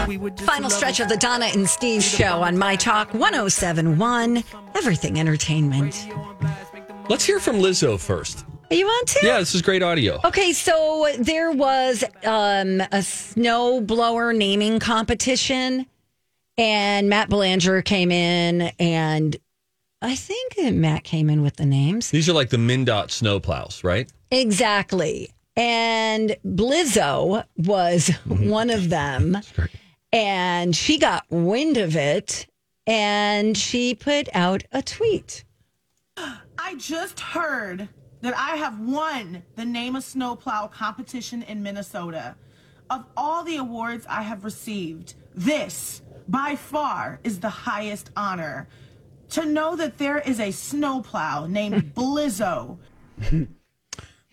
Final 0.00 0.70
stretch 0.70 0.98
of 1.00 1.10
the 1.10 1.16
Donna 1.18 1.46
and 1.54 1.68
Steve 1.68 2.02
show 2.02 2.40
on 2.42 2.56
My 2.56 2.74
Talk 2.74 3.12
1071, 3.12 4.42
Everything 4.74 5.20
Entertainment. 5.20 6.08
Let's 7.10 7.24
hear 7.24 7.38
from 7.38 7.56
Lizzo 7.56 8.00
first. 8.00 8.46
You 8.70 8.86
want 8.86 9.08
to? 9.08 9.26
Yeah, 9.26 9.40
this 9.40 9.54
is 9.54 9.60
great 9.60 9.82
audio. 9.82 10.18
Okay, 10.24 10.54
so 10.54 11.06
there 11.18 11.52
was 11.52 12.02
um, 12.24 12.82
a 12.92 13.02
snow 13.02 13.82
blower 13.82 14.32
naming 14.32 14.78
competition, 14.78 15.84
and 16.56 17.10
Matt 17.10 17.28
Belanger 17.28 17.82
came 17.82 18.10
in, 18.10 18.72
and 18.78 19.36
I 20.00 20.14
think 20.14 20.72
Matt 20.72 21.04
came 21.04 21.28
in 21.28 21.42
with 21.42 21.56
the 21.56 21.66
names. 21.66 22.10
These 22.10 22.26
are 22.26 22.32
like 22.32 22.48
the 22.48 22.56
MnDOT 22.56 23.08
snowplows, 23.08 23.84
right? 23.84 24.10
Exactly. 24.30 25.28
And 25.56 26.36
Blizzo 26.46 27.44
was 27.58 28.08
one 28.26 28.70
of 28.70 28.88
them. 28.88 29.36
And 30.12 30.74
she 30.74 30.98
got 30.98 31.24
wind 31.30 31.76
of 31.76 31.96
it 31.96 32.46
and 32.86 33.56
she 33.56 33.94
put 33.94 34.28
out 34.34 34.64
a 34.72 34.82
tweet. 34.82 35.44
I 36.16 36.74
just 36.76 37.20
heard 37.20 37.88
that 38.20 38.34
I 38.36 38.56
have 38.56 38.80
won 38.80 39.42
the 39.56 39.64
Name 39.64 39.96
a 39.96 40.02
Snowplow 40.02 40.68
competition 40.68 41.42
in 41.42 41.62
Minnesota. 41.62 42.34
Of 42.90 43.04
all 43.16 43.44
the 43.44 43.56
awards 43.56 44.04
I 44.08 44.22
have 44.22 44.44
received, 44.44 45.14
this 45.34 46.02
by 46.28 46.56
far 46.56 47.20
is 47.24 47.40
the 47.40 47.48
highest 47.48 48.10
honor. 48.16 48.68
To 49.30 49.46
know 49.46 49.76
that 49.76 49.96
there 49.96 50.18
is 50.18 50.40
a 50.40 50.50
snowplow 50.50 51.46
named 51.46 51.94
Blizzo 51.94 52.78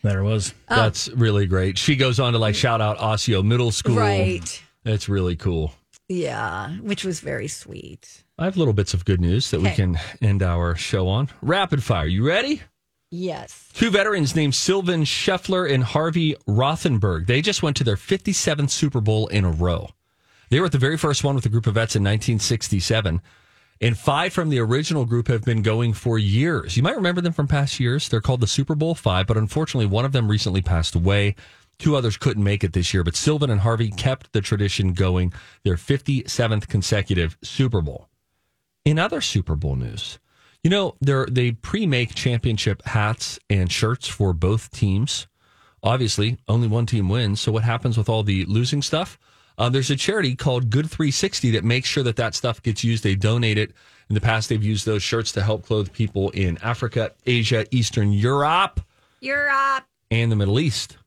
There 0.03 0.19
it 0.19 0.23
was. 0.23 0.53
Oh. 0.69 0.75
That's 0.75 1.09
really 1.09 1.47
great. 1.47 1.77
She 1.77 1.95
goes 1.95 2.19
on 2.19 2.33
to 2.33 2.39
like 2.39 2.55
shout 2.55 2.81
out 2.81 2.97
Osseo 2.97 3.41
Middle 3.43 3.71
School. 3.71 3.95
Right. 3.95 4.63
That's 4.87 5.09
really 5.09 5.35
cool. 5.35 5.73
Yeah, 6.07 6.69
which 6.77 7.03
was 7.03 7.19
very 7.19 7.49
sweet. 7.49 8.23
I 8.39 8.45
have 8.45 8.55
little 8.55 8.73
bits 8.73 8.93
of 8.93 9.03
good 9.03 9.19
news 9.19 9.51
that 9.51 9.59
we 9.59 9.69
can 9.71 9.99
end 10.21 10.41
our 10.41 10.75
show 10.75 11.09
on. 11.09 11.27
Rapid 11.41 11.83
fire. 11.83 12.07
You 12.07 12.25
ready? 12.25 12.61
Yes. 13.11 13.69
Two 13.73 13.89
veterans 13.89 14.33
named 14.33 14.55
Sylvan 14.55 15.03
Scheffler 15.03 15.69
and 15.69 15.83
Harvey 15.83 16.35
Rothenberg. 16.47 17.27
They 17.27 17.41
just 17.41 17.61
went 17.61 17.75
to 17.77 17.83
their 17.83 17.97
57th 17.97 18.69
Super 18.69 19.01
Bowl 19.01 19.27
in 19.27 19.43
a 19.43 19.51
row. 19.51 19.89
They 20.49 20.61
were 20.61 20.67
at 20.67 20.71
the 20.71 20.77
very 20.77 20.97
first 20.97 21.21
one 21.21 21.35
with 21.35 21.45
a 21.45 21.49
group 21.49 21.67
of 21.67 21.73
vets 21.73 21.97
in 21.97 22.03
1967. 22.03 23.21
And 23.81 23.97
five 23.97 24.31
from 24.31 24.47
the 24.47 24.59
original 24.59 25.03
group 25.03 25.27
have 25.27 25.43
been 25.43 25.63
going 25.63 25.91
for 25.91 26.17
years. 26.17 26.77
You 26.77 26.83
might 26.83 26.95
remember 26.95 27.19
them 27.19 27.33
from 27.33 27.49
past 27.49 27.77
years. 27.81 28.07
They're 28.07 28.21
called 28.21 28.39
the 28.39 28.47
Super 28.47 28.73
Bowl 28.73 28.95
Five, 28.95 29.27
but 29.27 29.35
unfortunately, 29.35 29.85
one 29.85 30.05
of 30.05 30.13
them 30.13 30.31
recently 30.31 30.61
passed 30.61 30.95
away. 30.95 31.35
Two 31.79 31.95
others 31.95 32.17
couldn't 32.17 32.43
make 32.43 32.63
it 32.63 32.73
this 32.73 32.93
year, 32.93 33.03
but 33.03 33.15
Sylvan 33.15 33.49
and 33.51 33.61
Harvey 33.61 33.89
kept 33.91 34.33
the 34.33 34.41
tradition 34.41 34.93
going, 34.93 35.31
their 35.63 35.75
57th 35.75 36.67
consecutive 36.67 37.37
Super 37.43 37.81
Bowl. 37.81 38.09
In 38.83 38.97
other 38.97 39.21
Super 39.21 39.55
Bowl 39.55 39.75
news, 39.75 40.17
you 40.63 40.69
know, 40.71 40.95
they're, 41.01 41.27
they 41.27 41.51
pre 41.51 41.85
make 41.85 42.15
championship 42.15 42.81
hats 42.85 43.37
and 43.49 43.71
shirts 43.71 44.07
for 44.07 44.33
both 44.33 44.71
teams. 44.71 45.27
obviously, 45.83 46.37
only 46.47 46.67
one 46.67 46.85
team 46.87 47.09
wins. 47.09 47.39
So 47.39 47.51
what 47.51 47.63
happens 47.63 47.97
with 47.97 48.09
all 48.09 48.23
the 48.23 48.43
losing 48.45 48.81
stuff? 48.81 49.19
Uh, 49.57 49.69
there's 49.69 49.89
a 49.89 49.95
charity 49.95 50.35
called 50.35 50.69
Good 50.69 50.89
360 50.89 51.51
that 51.51 51.63
makes 51.63 51.87
sure 51.87 52.03
that 52.03 52.15
that 52.17 52.35
stuff 52.35 52.61
gets 52.61 52.83
used. 52.83 53.03
They 53.03 53.15
donate 53.15 53.57
it. 53.57 53.71
In 54.09 54.13
the 54.15 54.21
past, 54.21 54.49
they've 54.49 54.63
used 54.63 54.85
those 54.85 55.03
shirts 55.03 55.31
to 55.33 55.43
help 55.43 55.65
clothe 55.65 55.91
people 55.93 56.29
in 56.31 56.57
Africa, 56.61 57.11
Asia, 57.25 57.65
Eastern 57.71 58.11
Europe, 58.13 58.79
Europe. 59.19 59.83
and 60.11 60.31
the 60.31 60.35
Middle 60.35 60.59
East. 60.59 60.97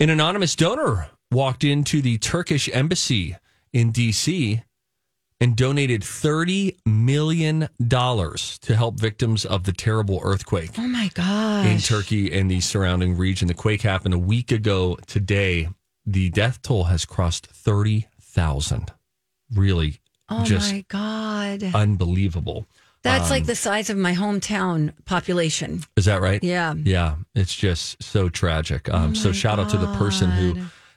An 0.00 0.10
anonymous 0.10 0.56
donor 0.56 1.08
walked 1.30 1.64
into 1.64 2.02
the 2.02 2.18
Turkish 2.18 2.68
embassy 2.72 3.36
in 3.72 3.92
DC 3.92 4.62
and 5.40 5.56
donated 5.56 6.02
$30 6.02 6.76
million 6.86 7.68
to 7.88 8.76
help 8.76 8.98
victims 8.98 9.44
of 9.44 9.64
the 9.64 9.72
terrible 9.72 10.20
earthquake 10.22 10.70
Oh 10.78 10.86
my 10.86 11.10
gosh. 11.14 11.66
in 11.66 11.78
Turkey 11.78 12.32
and 12.36 12.50
the 12.50 12.60
surrounding 12.60 13.16
region. 13.16 13.48
The 13.48 13.54
quake 13.54 13.82
happened 13.82 14.14
a 14.14 14.18
week 14.18 14.52
ago 14.52 14.96
today. 15.06 15.68
The 16.06 16.30
death 16.30 16.62
toll 16.62 16.84
has 16.84 17.04
crossed 17.04 17.46
30,000. 17.48 18.92
Really, 19.54 20.00
Oh 20.28 20.44
just 20.44 20.72
my 20.72 20.84
God. 20.88 21.62
unbelievable. 21.74 22.66
That's 23.04 23.24
Um, 23.26 23.30
like 23.30 23.46
the 23.46 23.54
size 23.54 23.90
of 23.90 23.96
my 23.96 24.14
hometown 24.14 24.92
population. 25.04 25.84
Is 25.96 26.06
that 26.06 26.20
right? 26.20 26.42
Yeah. 26.42 26.74
Oh 26.76 26.80
Yeah. 26.82 27.16
It's 27.34 27.54
just 27.54 28.02
so 28.02 28.28
tragic. 28.28 28.92
Um, 28.92 29.14
so 29.14 29.30
shout 29.30 29.60
out 29.60 29.68
to 29.70 29.76
the 29.76 29.92
person 29.94 30.30
who 30.30 30.56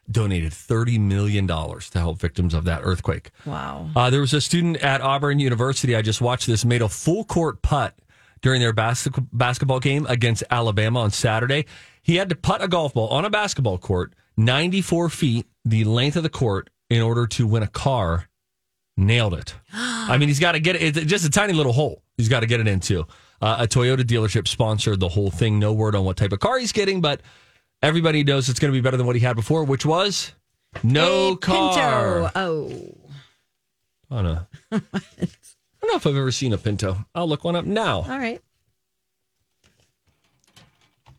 donated 0.10 0.54
$30 0.54 1.00
million 1.02 1.48
to 1.48 2.00
help 2.00 2.18
victims 2.20 2.54
of 2.54 2.64
that 2.64 2.80
earthquake. 2.84 3.32
Wow. 3.46 3.90
Uh, 3.96 4.10
there 4.10 4.22
was 4.22 4.34
a 4.34 4.40
student 4.40 4.78
at 4.78 5.02
Auburn 5.02 5.40
University. 5.40 5.96
I 5.98 6.02
just 6.02 6.22
watched 6.22 6.48
this, 6.48 6.64
made 6.64 6.82
a 6.82 6.88
full 6.90 7.26
court 7.26 7.62
putt 7.62 7.94
during 8.42 8.62
their 8.62 8.72
bas- 8.74 9.10
basketball 9.34 9.82
game 9.82 10.06
against 10.08 10.44
Alabama 10.50 11.02
on 11.02 11.12
Saturday. 11.12 11.66
He 12.02 12.16
had 12.16 12.30
to 12.30 12.36
putt 12.36 12.64
a 12.64 12.70
golf 12.70 12.94
ball 12.94 13.10
on 13.10 13.26
a 13.26 13.30
basketball 13.30 13.78
court, 13.78 14.14
94 14.38 15.10
feet, 15.10 15.46
the 15.66 15.84
length 15.84 16.16
of 16.16 16.24
the 16.24 16.30
court, 16.30 16.70
in 16.90 17.02
order 17.02 17.28
to 17.28 17.46
win 17.46 17.64
a 17.64 17.68
car. 17.68 18.30
Nailed 18.98 19.36
it. 19.36 19.54
I 19.74 20.18
mean, 20.18 20.28
he's 20.28 20.40
got 20.40 20.54
to 20.54 20.60
get 20.60 20.76
it. 20.76 20.98
It's 20.98 21.06
just 21.06 21.24
a 21.24 21.30
tiny 21.30 21.54
little 21.54 21.72
hole. 21.74 22.02
He's 22.18 22.30
got 22.30 22.40
to 22.40 22.48
get 22.48 22.60
it 22.60 22.68
into. 22.68 23.06
Uh, 23.40 23.58
a 23.60 23.68
Toyota 23.68 24.02
dealership 24.02 24.48
sponsored 24.48 25.00
the 25.00 25.10
whole 25.10 25.30
thing. 25.30 25.60
No 25.60 25.72
word 25.72 25.96
on 25.96 26.04
what 26.04 26.18
type 26.18 26.32
of 26.32 26.40
car 26.40 26.58
he's 26.58 26.72
getting, 26.72 27.00
but 27.00 27.22
everybody 27.84 28.24
knows 28.24 28.50
it's 28.50 28.60
going 28.60 28.74
to 28.74 28.78
be 28.78 28.82
better 28.82 28.98
than 28.98 29.06
what 29.06 29.16
he 29.16 29.22
had 29.22 29.36
before, 29.36 29.64
which 29.64 29.86
was 29.86 30.34
no 30.84 31.34
A 31.34 31.38
car. 31.38 32.32
Pinto. 32.32 32.32
Oh. 32.36 32.96
No. 34.10 34.48
I 34.72 34.80
don't 34.80 35.92
know 35.92 35.96
if 35.96 36.08
I've 36.08 36.16
ever 36.16 36.32
seen 36.32 36.54
a 36.54 36.58
Pinto. 36.58 37.06
I'll 37.14 37.28
look 37.28 37.44
one 37.44 37.56
up 37.56 37.66
now. 37.66 37.98
All 37.98 38.18
right. 38.18 38.42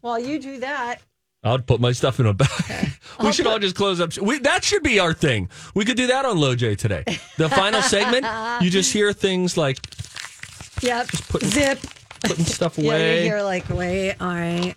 While 0.01 0.19
you 0.19 0.39
do 0.39 0.59
that, 0.61 1.01
I'll 1.45 1.59
put 1.61 1.81
my 1.81 1.93
stuff 1.93 2.19
in 2.19 2.27
a 2.27 2.35
bag. 2.35 2.49
we 3.23 3.33
should 3.33 3.47
all 3.47 3.59
just 3.59 3.75
close 3.77 4.01
up. 4.01 4.17
We, 4.19 4.39
that 4.41 4.65
should 4.65 4.83
be 4.83 4.99
our 4.99 5.13
thing. 5.15 5.49
We 5.75 5.85
could 5.85 5.97
do 5.97 6.07
that 6.09 6.25
on 6.25 6.37
LoJ 6.37 6.77
today. 6.79 7.05
The 7.37 7.49
final 7.49 7.83
segment, 7.83 8.27
you 8.63 8.71
just 8.71 8.93
hear 8.93 9.13
things 9.13 9.57
like 9.57 9.79
yep, 10.83 11.09
putting- 11.29 11.49
zip. 11.51 11.79
putting 12.25 12.45
stuff 12.45 12.79
Yeah, 12.79 12.85
away. 12.93 13.27
you're 13.27 13.43
like, 13.43 13.69
wait, 13.69 14.15
all 14.21 14.29
right. 14.29 14.75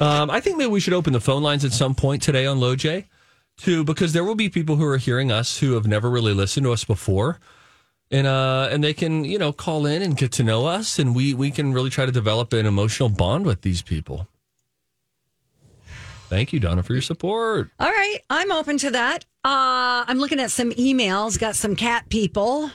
Um, 0.00 0.30
I 0.30 0.40
think 0.40 0.56
maybe 0.58 0.70
we 0.70 0.80
should 0.80 0.92
open 0.94 1.12
the 1.12 1.20
phone 1.20 1.42
lines 1.42 1.64
at 1.64 1.72
some 1.72 1.94
point 1.94 2.22
today 2.22 2.46
on 2.46 2.58
LoJ, 2.58 3.04
too, 3.58 3.84
because 3.84 4.12
there 4.12 4.24
will 4.24 4.34
be 4.34 4.48
people 4.48 4.76
who 4.76 4.84
are 4.86 4.96
hearing 4.96 5.30
us 5.30 5.58
who 5.58 5.72
have 5.74 5.86
never 5.86 6.10
really 6.10 6.32
listened 6.34 6.64
to 6.64 6.72
us 6.72 6.82
before, 6.84 7.38
and 8.10 8.26
uh, 8.26 8.68
and 8.72 8.82
they 8.82 8.92
can 8.92 9.24
you 9.24 9.38
know 9.38 9.52
call 9.52 9.86
in 9.86 10.02
and 10.02 10.16
get 10.16 10.32
to 10.32 10.42
know 10.42 10.66
us, 10.66 10.98
and 10.98 11.14
we 11.14 11.32
we 11.34 11.50
can 11.52 11.72
really 11.72 11.90
try 11.90 12.06
to 12.06 12.12
develop 12.12 12.52
an 12.52 12.66
emotional 12.66 13.08
bond 13.08 13.46
with 13.46 13.62
these 13.62 13.82
people. 13.82 14.26
Thank 16.34 16.52
you, 16.52 16.58
Donna, 16.58 16.82
for 16.82 16.94
your 16.94 17.00
support. 17.00 17.70
All 17.78 17.88
right, 17.88 18.18
I'm 18.28 18.50
open 18.50 18.76
to 18.78 18.90
that. 18.90 19.24
Uh, 19.44 20.02
I'm 20.08 20.18
looking 20.18 20.40
at 20.40 20.50
some 20.50 20.72
emails, 20.72 21.38
got 21.38 21.54
some 21.54 21.76
cat 21.76 22.08
people 22.08 22.72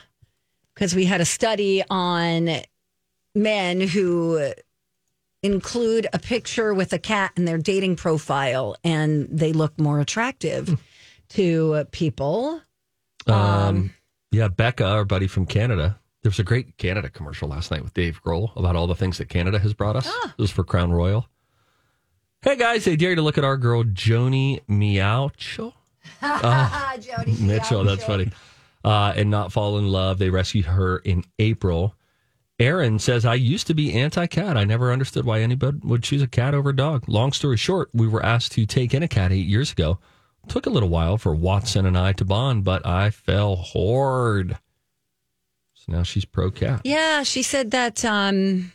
because 0.73 0.95
we 0.95 1.03
had 1.03 1.19
a 1.19 1.25
study 1.25 1.83
on 1.89 2.61
men 3.35 3.81
who 3.81 4.53
include 5.43 6.07
a 6.13 6.19
picture 6.19 6.73
with 6.73 6.93
a 6.93 6.99
cat 6.99 7.33
in 7.35 7.43
their 7.43 7.57
dating 7.57 7.97
profile 7.97 8.77
and 8.85 9.27
they 9.29 9.51
look 9.51 9.77
more 9.77 9.99
attractive 9.99 10.79
to 11.31 11.85
people. 11.91 12.61
Um, 13.27 13.93
yeah, 14.31 14.47
Becca, 14.47 14.85
our 14.85 15.03
buddy 15.03 15.27
from 15.27 15.45
Canada. 15.45 15.99
There 16.23 16.29
was 16.29 16.39
a 16.39 16.45
great 16.45 16.77
Canada 16.77 17.09
commercial 17.09 17.49
last 17.49 17.71
night 17.71 17.83
with 17.83 17.93
Dave 17.93 18.21
Grohl 18.23 18.55
about 18.55 18.77
all 18.77 18.87
the 18.87 18.95
things 18.95 19.17
that 19.17 19.27
Canada 19.27 19.59
has 19.59 19.73
brought 19.73 19.97
us. 19.97 20.07
It 20.23 20.41
was 20.41 20.49
for 20.49 20.63
Crown 20.63 20.93
Royal. 20.93 21.27
Hey 22.41 22.55
guys, 22.55 22.85
they 22.85 22.95
dare 22.95 23.09
you 23.09 23.15
to 23.17 23.21
look 23.21 23.37
at 23.37 23.43
our 23.43 23.57
girl 23.57 23.83
Joni 23.83 24.61
Meowcho. 24.69 25.73
Joni 26.21 27.39
Mitchell, 27.41 27.83
that's 27.83 28.05
funny. 28.05 28.31
Uh, 28.83 29.11
and 29.13 29.29
not 29.29 29.51
fall 29.51 29.77
in 29.77 29.89
love. 29.89 30.19
They 30.19 30.29
rescued 30.29 30.65
her 30.65 30.99
in 30.99 31.25
April. 31.37 31.95
Aaron 32.57 32.97
says, 32.97 33.25
I 33.25 33.33
used 33.33 33.67
to 33.67 33.73
be 33.73 33.93
anti 33.93 34.25
cat. 34.27 34.55
I 34.55 34.63
never 34.63 34.93
understood 34.93 35.25
why 35.25 35.41
anybody 35.41 35.79
would 35.83 36.01
choose 36.01 36.21
a 36.21 36.27
cat 36.27 36.53
over 36.53 36.69
a 36.69 36.75
dog. 36.75 37.09
Long 37.09 37.33
story 37.33 37.57
short, 37.57 37.89
we 37.93 38.07
were 38.07 38.25
asked 38.25 38.53
to 38.53 38.65
take 38.65 38.93
in 38.93 39.03
a 39.03 39.09
cat 39.09 39.33
eight 39.33 39.47
years 39.47 39.73
ago. 39.73 39.99
Took 40.47 40.65
a 40.65 40.69
little 40.69 40.89
while 40.89 41.17
for 41.17 41.35
Watson 41.35 41.85
and 41.85 41.97
I 41.97 42.13
to 42.13 42.23
bond, 42.23 42.63
but 42.63 42.85
I 42.85 43.09
fell 43.09 43.57
hard. 43.57 44.57
So 45.73 45.91
now 45.91 46.03
she's 46.03 46.23
pro 46.23 46.51
cat. 46.51 46.81
Yeah, 46.85 47.23
she 47.23 47.43
said 47.43 47.71
that 47.71 48.05
um, 48.05 48.71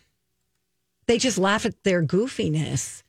they 1.07 1.17
just 1.17 1.39
laugh 1.39 1.65
at 1.65 1.83
their 1.83 2.03
goofiness. 2.03 3.04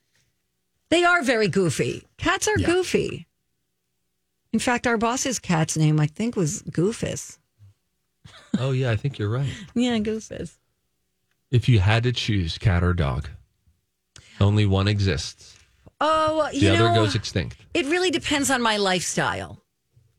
They 0.89 1.03
are 1.03 1.21
very 1.23 1.47
goofy. 1.47 2.05
Cats 2.17 2.47
are 2.47 2.57
goofy. 2.57 3.27
In 4.53 4.59
fact, 4.59 4.87
our 4.87 4.97
boss's 4.97 5.39
cat's 5.39 5.75
name, 5.75 5.99
I 5.99 6.07
think, 6.07 6.35
was 6.35 6.61
Goofus. 6.63 7.37
Oh, 8.57 8.71
yeah, 8.71 8.89
I 8.89 8.95
think 8.95 9.19
you're 9.19 9.29
right. 9.29 9.49
Yeah, 9.75 9.97
Goofus. 9.99 10.55
If 11.51 11.67
you 11.67 11.79
had 11.79 12.03
to 12.03 12.11
choose 12.13 12.57
cat 12.57 12.83
or 12.83 12.93
dog, 12.93 13.27
only 14.39 14.65
one 14.65 14.87
exists. 14.87 15.57
Oh, 15.99 16.49
The 16.51 16.69
other 16.69 16.89
know, 16.89 16.95
goes 16.95 17.15
extinct 17.15 17.57
it 17.73 17.85
really 17.87 18.11
depends 18.11 18.49
on 18.49 18.61
my 18.61 18.77
lifestyle 18.77 19.61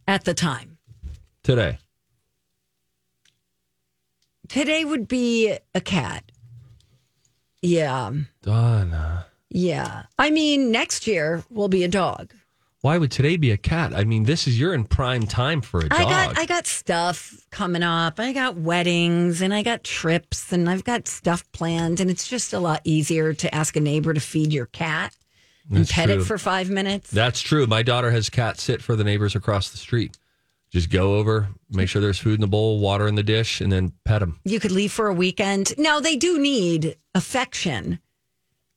at 0.06 0.24
the 0.24 0.34
time. 0.34 0.76
today. 1.42 1.78
Today 4.48 4.84
would 4.84 5.08
be 5.08 5.56
a 5.74 5.80
cat. 5.80 6.30
Yeah. 7.62 8.12
Donna. 8.42 9.26
Yeah. 9.56 10.02
I 10.18 10.30
mean, 10.30 10.70
next 10.70 11.06
year 11.06 11.42
will 11.48 11.68
be 11.68 11.82
a 11.82 11.88
dog. 11.88 12.34
Why 12.82 12.98
would 12.98 13.10
today 13.10 13.38
be 13.38 13.50
a 13.50 13.56
cat? 13.56 13.94
I 13.94 14.04
mean, 14.04 14.24
this 14.24 14.46
is 14.46 14.60
you're 14.60 14.74
in 14.74 14.84
prime 14.84 15.26
time 15.26 15.62
for 15.62 15.80
a 15.80 15.88
dog. 15.88 15.98
I 15.98 16.04
got 16.04 16.38
I 16.38 16.44
got 16.44 16.66
stuff 16.66 17.46
coming 17.50 17.82
up. 17.82 18.20
I 18.20 18.34
got 18.34 18.56
weddings 18.56 19.40
and 19.40 19.54
I 19.54 19.62
got 19.62 19.82
trips 19.82 20.52
and 20.52 20.68
I've 20.68 20.84
got 20.84 21.08
stuff 21.08 21.50
planned 21.52 22.00
and 22.00 22.10
it's 22.10 22.28
just 22.28 22.52
a 22.52 22.58
lot 22.58 22.82
easier 22.84 23.32
to 23.32 23.54
ask 23.54 23.76
a 23.76 23.80
neighbor 23.80 24.12
to 24.12 24.20
feed 24.20 24.52
your 24.52 24.66
cat 24.66 25.16
and 25.70 25.78
That's 25.80 25.92
pet 25.92 26.10
true. 26.10 26.20
it 26.20 26.24
for 26.24 26.36
5 26.36 26.68
minutes. 26.68 27.10
That's 27.10 27.40
true. 27.40 27.66
My 27.66 27.82
daughter 27.82 28.10
has 28.10 28.28
cat 28.28 28.60
sit 28.60 28.82
for 28.82 28.94
the 28.94 29.04
neighbors 29.04 29.34
across 29.34 29.70
the 29.70 29.78
street. 29.78 30.16
Just 30.70 30.90
go 30.90 31.16
over, 31.16 31.48
make 31.70 31.88
sure 31.88 32.02
there's 32.02 32.18
food 32.18 32.34
in 32.34 32.40
the 32.42 32.46
bowl, 32.46 32.78
water 32.78 33.08
in 33.08 33.14
the 33.14 33.22
dish, 33.22 33.62
and 33.62 33.72
then 33.72 33.92
pet 34.04 34.20
them. 34.20 34.38
You 34.44 34.60
could 34.60 34.72
leave 34.72 34.92
for 34.92 35.06
a 35.06 35.14
weekend. 35.14 35.72
Now 35.78 35.98
they 35.98 36.16
do 36.16 36.38
need 36.38 36.96
affection. 37.14 38.00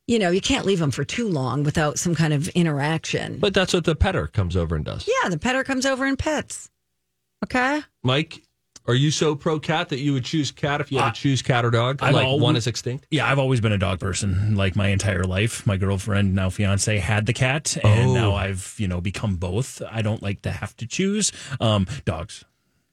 You 0.09 0.17
know, 0.17 0.31
you 0.31 0.41
can't 0.41 0.65
leave 0.65 0.79
them 0.79 0.89
for 0.89 1.05
too 1.05 1.27
long 1.27 1.63
without 1.63 1.99
some 1.99 2.15
kind 2.15 2.33
of 2.33 2.47
interaction. 2.49 3.37
But 3.37 3.53
that's 3.53 3.73
what 3.73 3.83
the 3.83 3.95
petter 3.95 4.25
comes 4.25 4.57
over 4.57 4.75
and 4.75 4.83
does. 4.83 5.07
yeah, 5.07 5.29
the 5.29 5.37
petter 5.37 5.63
comes 5.63 5.85
over 5.85 6.03
and 6.05 6.17
pets. 6.17 6.69
Okay? 7.45 7.81
Mike, 8.03 8.41
are 8.87 8.95
you 8.95 9.11
so 9.11 9.35
pro 9.35 9.59
cat 9.59 9.89
that 9.89 9.99
you 9.99 10.13
would 10.13 10.25
choose 10.25 10.49
cat 10.49 10.81
if 10.81 10.91
you 10.91 10.97
had 10.97 11.13
to 11.13 11.21
choose 11.21 11.43
cat 11.43 11.63
or 11.63 11.69
dog? 11.69 11.99
I've 12.01 12.15
like 12.15 12.25
al- 12.25 12.39
one 12.39 12.55
is 12.55 12.65
extinct? 12.65 13.05
Yeah, 13.11 13.29
I've 13.29 13.37
always 13.37 13.61
been 13.61 13.71
a 13.71 13.77
dog 13.77 13.99
person, 13.99 14.55
like 14.55 14.75
my 14.75 14.87
entire 14.87 15.25
life. 15.25 15.67
My 15.67 15.77
girlfriend, 15.77 16.33
now 16.33 16.49
fiance, 16.49 16.97
had 16.97 17.27
the 17.27 17.33
cat, 17.33 17.77
and 17.83 18.09
Oh. 18.09 18.13
now 18.15 18.33
I've 18.33 18.73
you 18.79 18.87
know 18.87 18.99
become 19.01 19.35
both. 19.35 19.81
I 19.91 20.01
don't 20.01 20.23
like 20.23 20.41
to 20.41 20.51
have 20.51 20.75
to 20.77 20.87
choose. 20.87 21.31
Um, 21.61 21.85
dogs. 22.05 22.45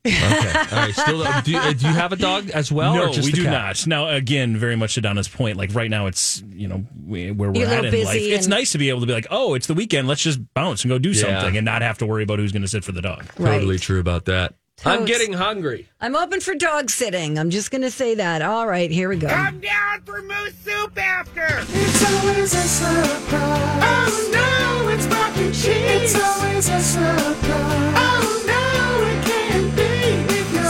Okay. 0.07 0.59
All 0.73 0.79
right. 0.79 0.95
Still, 0.95 1.25
do, 1.43 1.51
you- 1.53 1.59
uh, 1.59 1.73
do 1.73 1.87
you 1.87 1.93
have 1.95 2.13
a 2.13 2.17
dog 2.17 2.51
as 2.51 2.71
well? 2.73 2.95
no, 2.95 3.05
or 3.09 3.13
just 3.13 3.27
we 3.27 3.33
do 3.33 3.45
cat? 3.45 3.53
not. 3.53 3.87
Now, 3.87 4.09
again, 4.09 4.57
very 4.57 4.77
much 4.77 4.95
to 4.95 5.01
Donna's 5.01 5.29
point. 5.29 5.57
Like 5.57 5.75
right 5.75 5.91
now, 5.91 6.07
it's 6.07 6.43
you 6.51 6.69
know 6.69 6.79
where 7.07 7.33
we're 7.35 7.55
You're 7.55 7.69
at 7.69 7.85
in 7.85 7.93
life. 8.05 8.15
busy 8.15 8.33
It's 8.33 8.47
nice 8.47 8.73
to 8.73 8.79
be 8.79 8.89
able 8.89 9.01
to 9.01 9.07
be 9.07 9.13
like, 9.13 9.27
oh, 9.31 9.55
it's 9.55 9.67
the 9.67 9.75
weekend. 9.75 10.09
Let's 10.09 10.23
just 10.23 10.41
bounce 10.55 10.83
and 10.83 10.91
go 10.91 10.99
do 10.99 11.11
Yeah. 11.11 11.23
something, 11.41 11.57
and 11.57 11.65
not 11.65 11.83
have 11.83 11.99
to 11.99 12.07
worry 12.07 12.23
about 12.23 12.39
who's 12.39 12.53
going 12.53 12.63
to 12.63 12.69
sit 12.69 12.85
for 12.85 12.93
the 12.93 13.03
dog. 13.03 13.27
Totally 13.37 13.79
true 13.79 14.01
about 14.01 14.25
that. 14.27 14.55
I'm 14.85 15.07
getting 15.07 15.33
hungry. 15.33 15.89
I'm 16.03 16.15
open 16.15 16.41
for 16.43 16.55
dog 16.55 16.91
sitting. 16.91 17.39
I'm 17.39 17.49
just 17.49 17.71
going 17.71 17.81
to 17.81 17.91
say 17.91 18.17
that. 18.17 18.43
All 18.43 18.67
right, 18.67 18.91
here 18.91 19.09
we 19.09 19.17
go. 19.17 19.29
Come 19.29 19.59
down 19.61 20.03
for 20.03 20.21
moose 20.21 20.53
soup 20.63 20.99
after. 20.99 21.47
It's 21.71 22.13
always 22.13 22.53
a 22.53 22.59
surprise. 22.59 23.83
Oh 23.83 24.83
no, 24.85 24.89
it's 24.91 25.07
mac 25.07 25.35
and 25.39 25.55
cheese. 25.55 25.65
It's 25.67 26.15
always 26.23 26.69
a 26.69 26.81
surprise. 26.81 27.95
Oh 27.97 28.45
no, 28.47 29.07
it 29.07 29.25
can't 29.25 29.36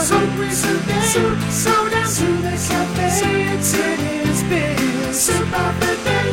Soup, 0.07 0.51
soup, 0.51 0.81
soup, 1.03 1.39
soda, 1.51 2.05
soup, 2.07 2.41
cafe. 2.41 3.09
Soup, 3.59 3.99
it 3.99 4.29
is 4.29 4.41
big. 4.43 5.13
Soup 5.13 5.59
of 5.59 5.79
the 5.81 5.93
day. 6.05 6.29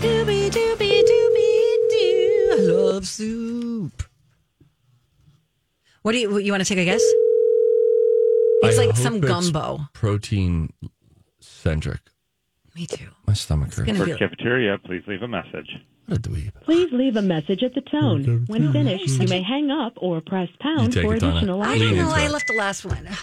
Doobie 0.00 0.50
doobie 0.50 1.02
doobie 1.10 1.76
doo. 1.90 2.50
I 2.50 2.56
love 2.72 3.06
soup. 3.06 4.02
What 6.02 6.10
do 6.10 6.18
you? 6.18 6.38
You 6.38 6.50
want 6.52 6.64
to 6.64 6.68
take 6.68 6.82
a 6.82 6.84
guess? 6.84 7.04
It's 8.62 8.76
I 8.76 8.86
like 8.86 8.96
some 8.96 9.18
it's 9.18 9.28
gumbo. 9.28 9.86
Protein 9.92 10.72
centric. 11.38 12.00
Me 12.74 12.88
too. 12.88 13.10
My 13.28 13.34
stomach 13.34 13.72
hurts. 13.74 13.96
For 13.96 14.16
cafeteria, 14.16 14.78
please 14.84 15.04
leave 15.06 15.22
a 15.22 15.28
message. 15.28 15.70
What 16.12 16.26
a 16.26 16.28
dweeb. 16.30 16.52
Please 16.64 16.92
leave 16.92 17.16
a 17.16 17.22
message 17.22 17.62
at 17.62 17.74
the 17.74 17.80
tone. 17.80 18.44
When 18.46 18.70
finished, 18.72 19.08
you 19.18 19.28
may 19.28 19.42
hang 19.42 19.70
up 19.70 19.94
or 19.96 20.20
press 20.20 20.48
pound 20.60 20.92
take 20.92 21.04
for 21.04 21.14
it, 21.14 21.20
Donna. 21.20 21.36
additional 21.38 21.62
I 21.62 21.78
don't 21.78 21.96
know. 21.96 22.02
into 22.02 22.14
I 22.14 22.26
it. 22.26 22.30
left 22.30 22.46
the 22.48 22.56
last 22.56 22.84
one. 22.84 23.08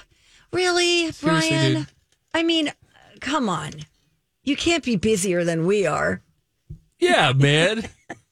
Really, 0.51 1.11
Seriously, 1.11 1.49
Brian? 1.49 1.73
dude. 1.75 1.87
I 2.33 2.41
mean, 2.41 2.71
come 3.21 3.49
on. 3.49 3.69
You 4.43 4.55
can't 4.55 4.83
be 4.83 4.95
busier 4.95 5.43
than 5.43 5.67
we 5.67 5.85
are. 5.85 6.23
Yeah, 6.99 7.33
man. 7.33 7.87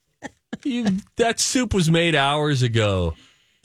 you, 0.63 0.87
that 1.17 1.39
soup 1.39 1.75
was 1.75 1.91
made 1.91 2.15
hours 2.15 2.63
ago. 2.63 3.13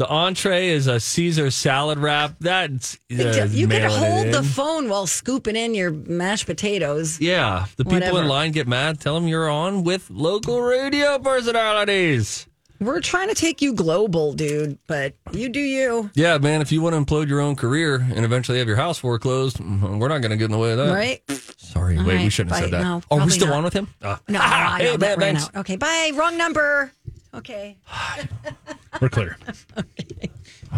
The 0.03 0.09
entree 0.09 0.71
is 0.71 0.89
a 0.89 0.99
Caesar 0.99 1.53
salad 1.53 1.97
wrap. 1.97 2.35
That's 2.41 2.97
uh, 3.09 3.47
you 3.49 3.69
could 3.69 3.83
hold 3.85 4.33
the 4.35 4.43
phone 4.43 4.89
while 4.89 5.07
scooping 5.07 5.55
in 5.55 5.77
your 5.77 5.93
mashed 5.93 6.47
potatoes. 6.47 7.21
Yeah, 7.21 7.67
the 7.77 7.85
people 7.85 7.99
Whatever. 8.01 8.23
in 8.23 8.27
line 8.27 8.51
get 8.51 8.67
mad. 8.67 8.99
Tell 8.99 9.15
them 9.15 9.29
you're 9.29 9.49
on 9.49 9.85
with 9.85 10.11
local 10.11 10.61
radio 10.61 11.21
personalities. 11.21 12.49
We're 12.81 12.99
trying 13.01 13.29
to 13.29 13.37
take 13.37 13.63
you 13.63 13.75
global, 13.75 14.33
dude, 14.33 14.77
but 14.89 15.15
you 15.31 15.49
do 15.49 15.61
you. 15.61 16.11
Yeah, 16.17 16.39
man. 16.39 16.61
If 16.63 16.73
you 16.73 16.83
want 16.83 16.97
to 16.97 17.01
implode 17.01 17.29
your 17.29 17.39
own 17.41 17.55
career 17.55 18.05
and 18.13 18.25
eventually 18.25 18.59
have 18.59 18.67
your 18.67 18.75
house 18.79 18.99
foreclosed, 18.99 19.59
mm, 19.59 20.01
we're 20.01 20.09
not 20.09 20.19
going 20.21 20.33
to 20.33 20.37
get 20.37 20.47
in 20.47 20.51
the 20.51 20.59
way 20.59 20.73
of 20.73 20.79
that. 20.79 20.93
Right? 20.93 21.23
Sorry. 21.59 21.97
All 21.97 22.05
wait, 22.05 22.25
we 22.25 22.29
shouldn't 22.29 22.57
have 22.57 22.65
said 22.65 22.73
that. 22.73 22.83
No, 22.83 23.03
Are 23.09 23.25
we 23.25 23.31
still 23.31 23.47
not. 23.47 23.59
on 23.59 23.63
with 23.63 23.73
him? 23.75 23.87
Ah. 24.03 24.19
No, 24.27 24.41
I 24.43 24.79
know 24.83 24.85
Hey, 24.85 24.97
that 24.97 24.99
man, 25.01 25.19
ran 25.21 25.35
thanks. 25.37 25.45
out. 25.55 25.61
Okay, 25.61 25.77
bye. 25.77 26.11
Wrong 26.17 26.37
number. 26.37 26.91
Okay. 27.35 27.79
We're 29.01 29.09
clear. 29.09 29.39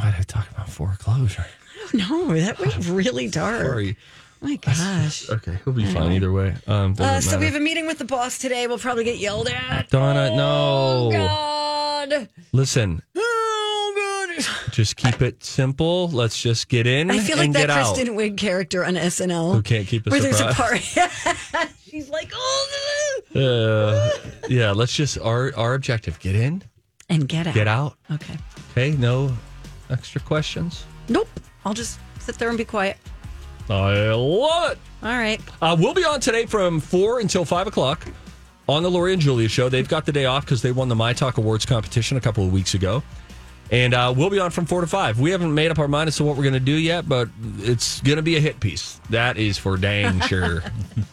Why 0.05 0.11
did 0.11 0.21
I 0.21 0.23
talk 0.25 0.51
about 0.51 0.69
foreclosure? 0.69 1.47
No, 1.95 2.35
that 2.35 2.59
went 2.61 2.77
really 2.89 3.27
dark. 3.27 3.63
Sorry. 3.63 3.97
My 4.43 4.57
gosh. 4.57 5.31
Okay, 5.31 5.57
he'll 5.65 5.73
be 5.73 5.87
fine 5.87 6.13
either 6.13 6.31
way. 6.31 6.55
Um, 6.67 6.95
Uh, 6.99 7.23
so 7.23 7.39
we 7.39 7.47
have 7.47 7.55
a 7.55 7.61
meeting 7.61 7.87
with 7.87 7.97
the 7.97 8.05
boss 8.05 8.37
today. 8.37 8.67
We'll 8.67 8.77
probably 8.79 9.05
get 9.05 9.17
yelled 9.17 9.49
at. 9.49 9.89
Donna, 9.89 10.29
no. 10.37 11.09
Oh, 11.09 11.11
God. 11.11 12.29
Listen, 12.53 13.01
Oh, 13.17 14.35
God. 14.37 14.45
just 14.73 14.97
keep 14.97 15.23
it 15.23 15.43
simple. 15.43 16.11
Let's 16.11 16.39
just 16.39 16.69
get 16.69 16.87
in 16.87 17.11
I 17.11 17.21
feel 17.21 17.39
like 17.39 17.53
that 17.53 17.59
get 17.61 17.71
out. 17.71 17.95
Kristen 17.95 18.15
Wiig 18.15 18.37
character 18.37 18.85
on 18.85 18.97
SNL. 18.97 19.55
Who 19.55 19.63
can't 19.63 19.87
keep 19.87 20.07
a 20.07 20.11
Where 20.11 20.21
there's 20.21 20.39
a 20.39 20.53
surprise. 20.53 20.95
party. 20.95 21.69
She's 21.91 22.11
like, 22.11 22.31
oh, 22.35 22.69
Uh, 23.35 24.11
yeah, 24.51 24.73
let's 24.73 24.95
just 24.95 25.17
our 25.19 25.53
our 25.57 25.73
objective: 25.73 26.19
get 26.21 26.35
in, 26.35 26.63
and 27.09 27.27
get 27.27 27.47
out. 27.47 27.55
get 27.55 27.69
out. 27.69 27.97
Okay. 28.11 28.37
Okay, 28.73 28.91
no 28.99 29.33
extra 29.91 30.21
questions. 30.21 30.85
Nope. 31.09 31.29
I'll 31.65 31.75
just 31.75 31.99
sit 32.21 32.37
there 32.39 32.49
and 32.49 32.59
be 32.59 32.65
quiet. 32.65 32.97
I 33.69 34.11
love 34.13 34.73
it. 34.73 34.79
All 35.03 35.09
right. 35.11 35.41
Uh, 35.63 35.77
we'll 35.79 35.95
be 35.95 36.05
on 36.05 36.21
today 36.21 36.47
from 36.47 36.81
four 36.81 37.21
until 37.21 37.45
five 37.45 37.67
o'clock 37.67 38.07
on 38.69 38.83
the 38.83 38.91
Lori 38.91 39.13
and 39.15 39.23
Julia 39.23 39.49
show. 39.49 39.69
They've 39.69 39.89
got 39.89 40.05
the 40.07 40.13
day 40.13 40.27
off 40.27 40.45
because 40.45 40.61
they 40.63 40.73
won 40.73 40.89
the 40.89 40.95
My 40.95 41.13
Talk 41.13 41.39
Awards 41.39 41.65
competition 41.65 42.17
a 42.17 42.21
couple 42.21 42.45
of 42.45 42.53
weeks 42.53 42.75
ago. 42.75 43.03
And 43.71 43.95
uh, 43.95 44.13
we'll 44.15 44.29
be 44.29 44.39
on 44.39 44.51
from 44.51 44.67
four 44.67 44.83
to 44.83 44.87
five. 44.87 45.19
We 45.19 45.31
haven't 45.31 45.55
made 45.55 45.71
up 45.71 45.79
our 45.79 45.89
mind 45.89 46.09
as 46.09 46.17
to 46.17 46.25
what 46.25 46.37
we're 46.37 46.43
going 46.43 46.53
to 46.55 46.61
do 46.61 46.75
yet, 46.75 47.09
but 47.09 47.31
it's 47.59 48.01
going 48.03 48.17
to 48.17 48.23
be 48.23 48.37
a 48.37 48.41
hit 48.41 48.61
piece. 48.61 49.01
That 49.09 49.39
is 49.39 49.57
for 49.57 49.79
dang 49.79 50.21
sure. 50.29 50.63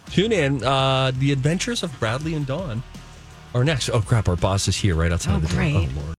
Tune 0.10 0.34
in. 0.34 0.62
Uh, 0.64 1.12
the 1.18 1.32
Adventures 1.32 1.82
of 1.82 1.98
Bradley 2.00 2.34
and 2.36 2.46
Dawn 2.46 2.84
are 3.56 3.64
next. 3.64 3.90
Oh, 3.90 4.02
crap. 4.02 4.28
Our 4.28 4.36
boss 4.36 4.68
is 4.68 4.76
here 4.76 4.96
right 4.96 5.12
outside 5.14 5.36
Oh, 5.38 5.40
the 5.40 5.48
door. 5.48 5.56
great. 5.56 5.76
Oh, 5.76 5.80
Lord. 5.96 6.06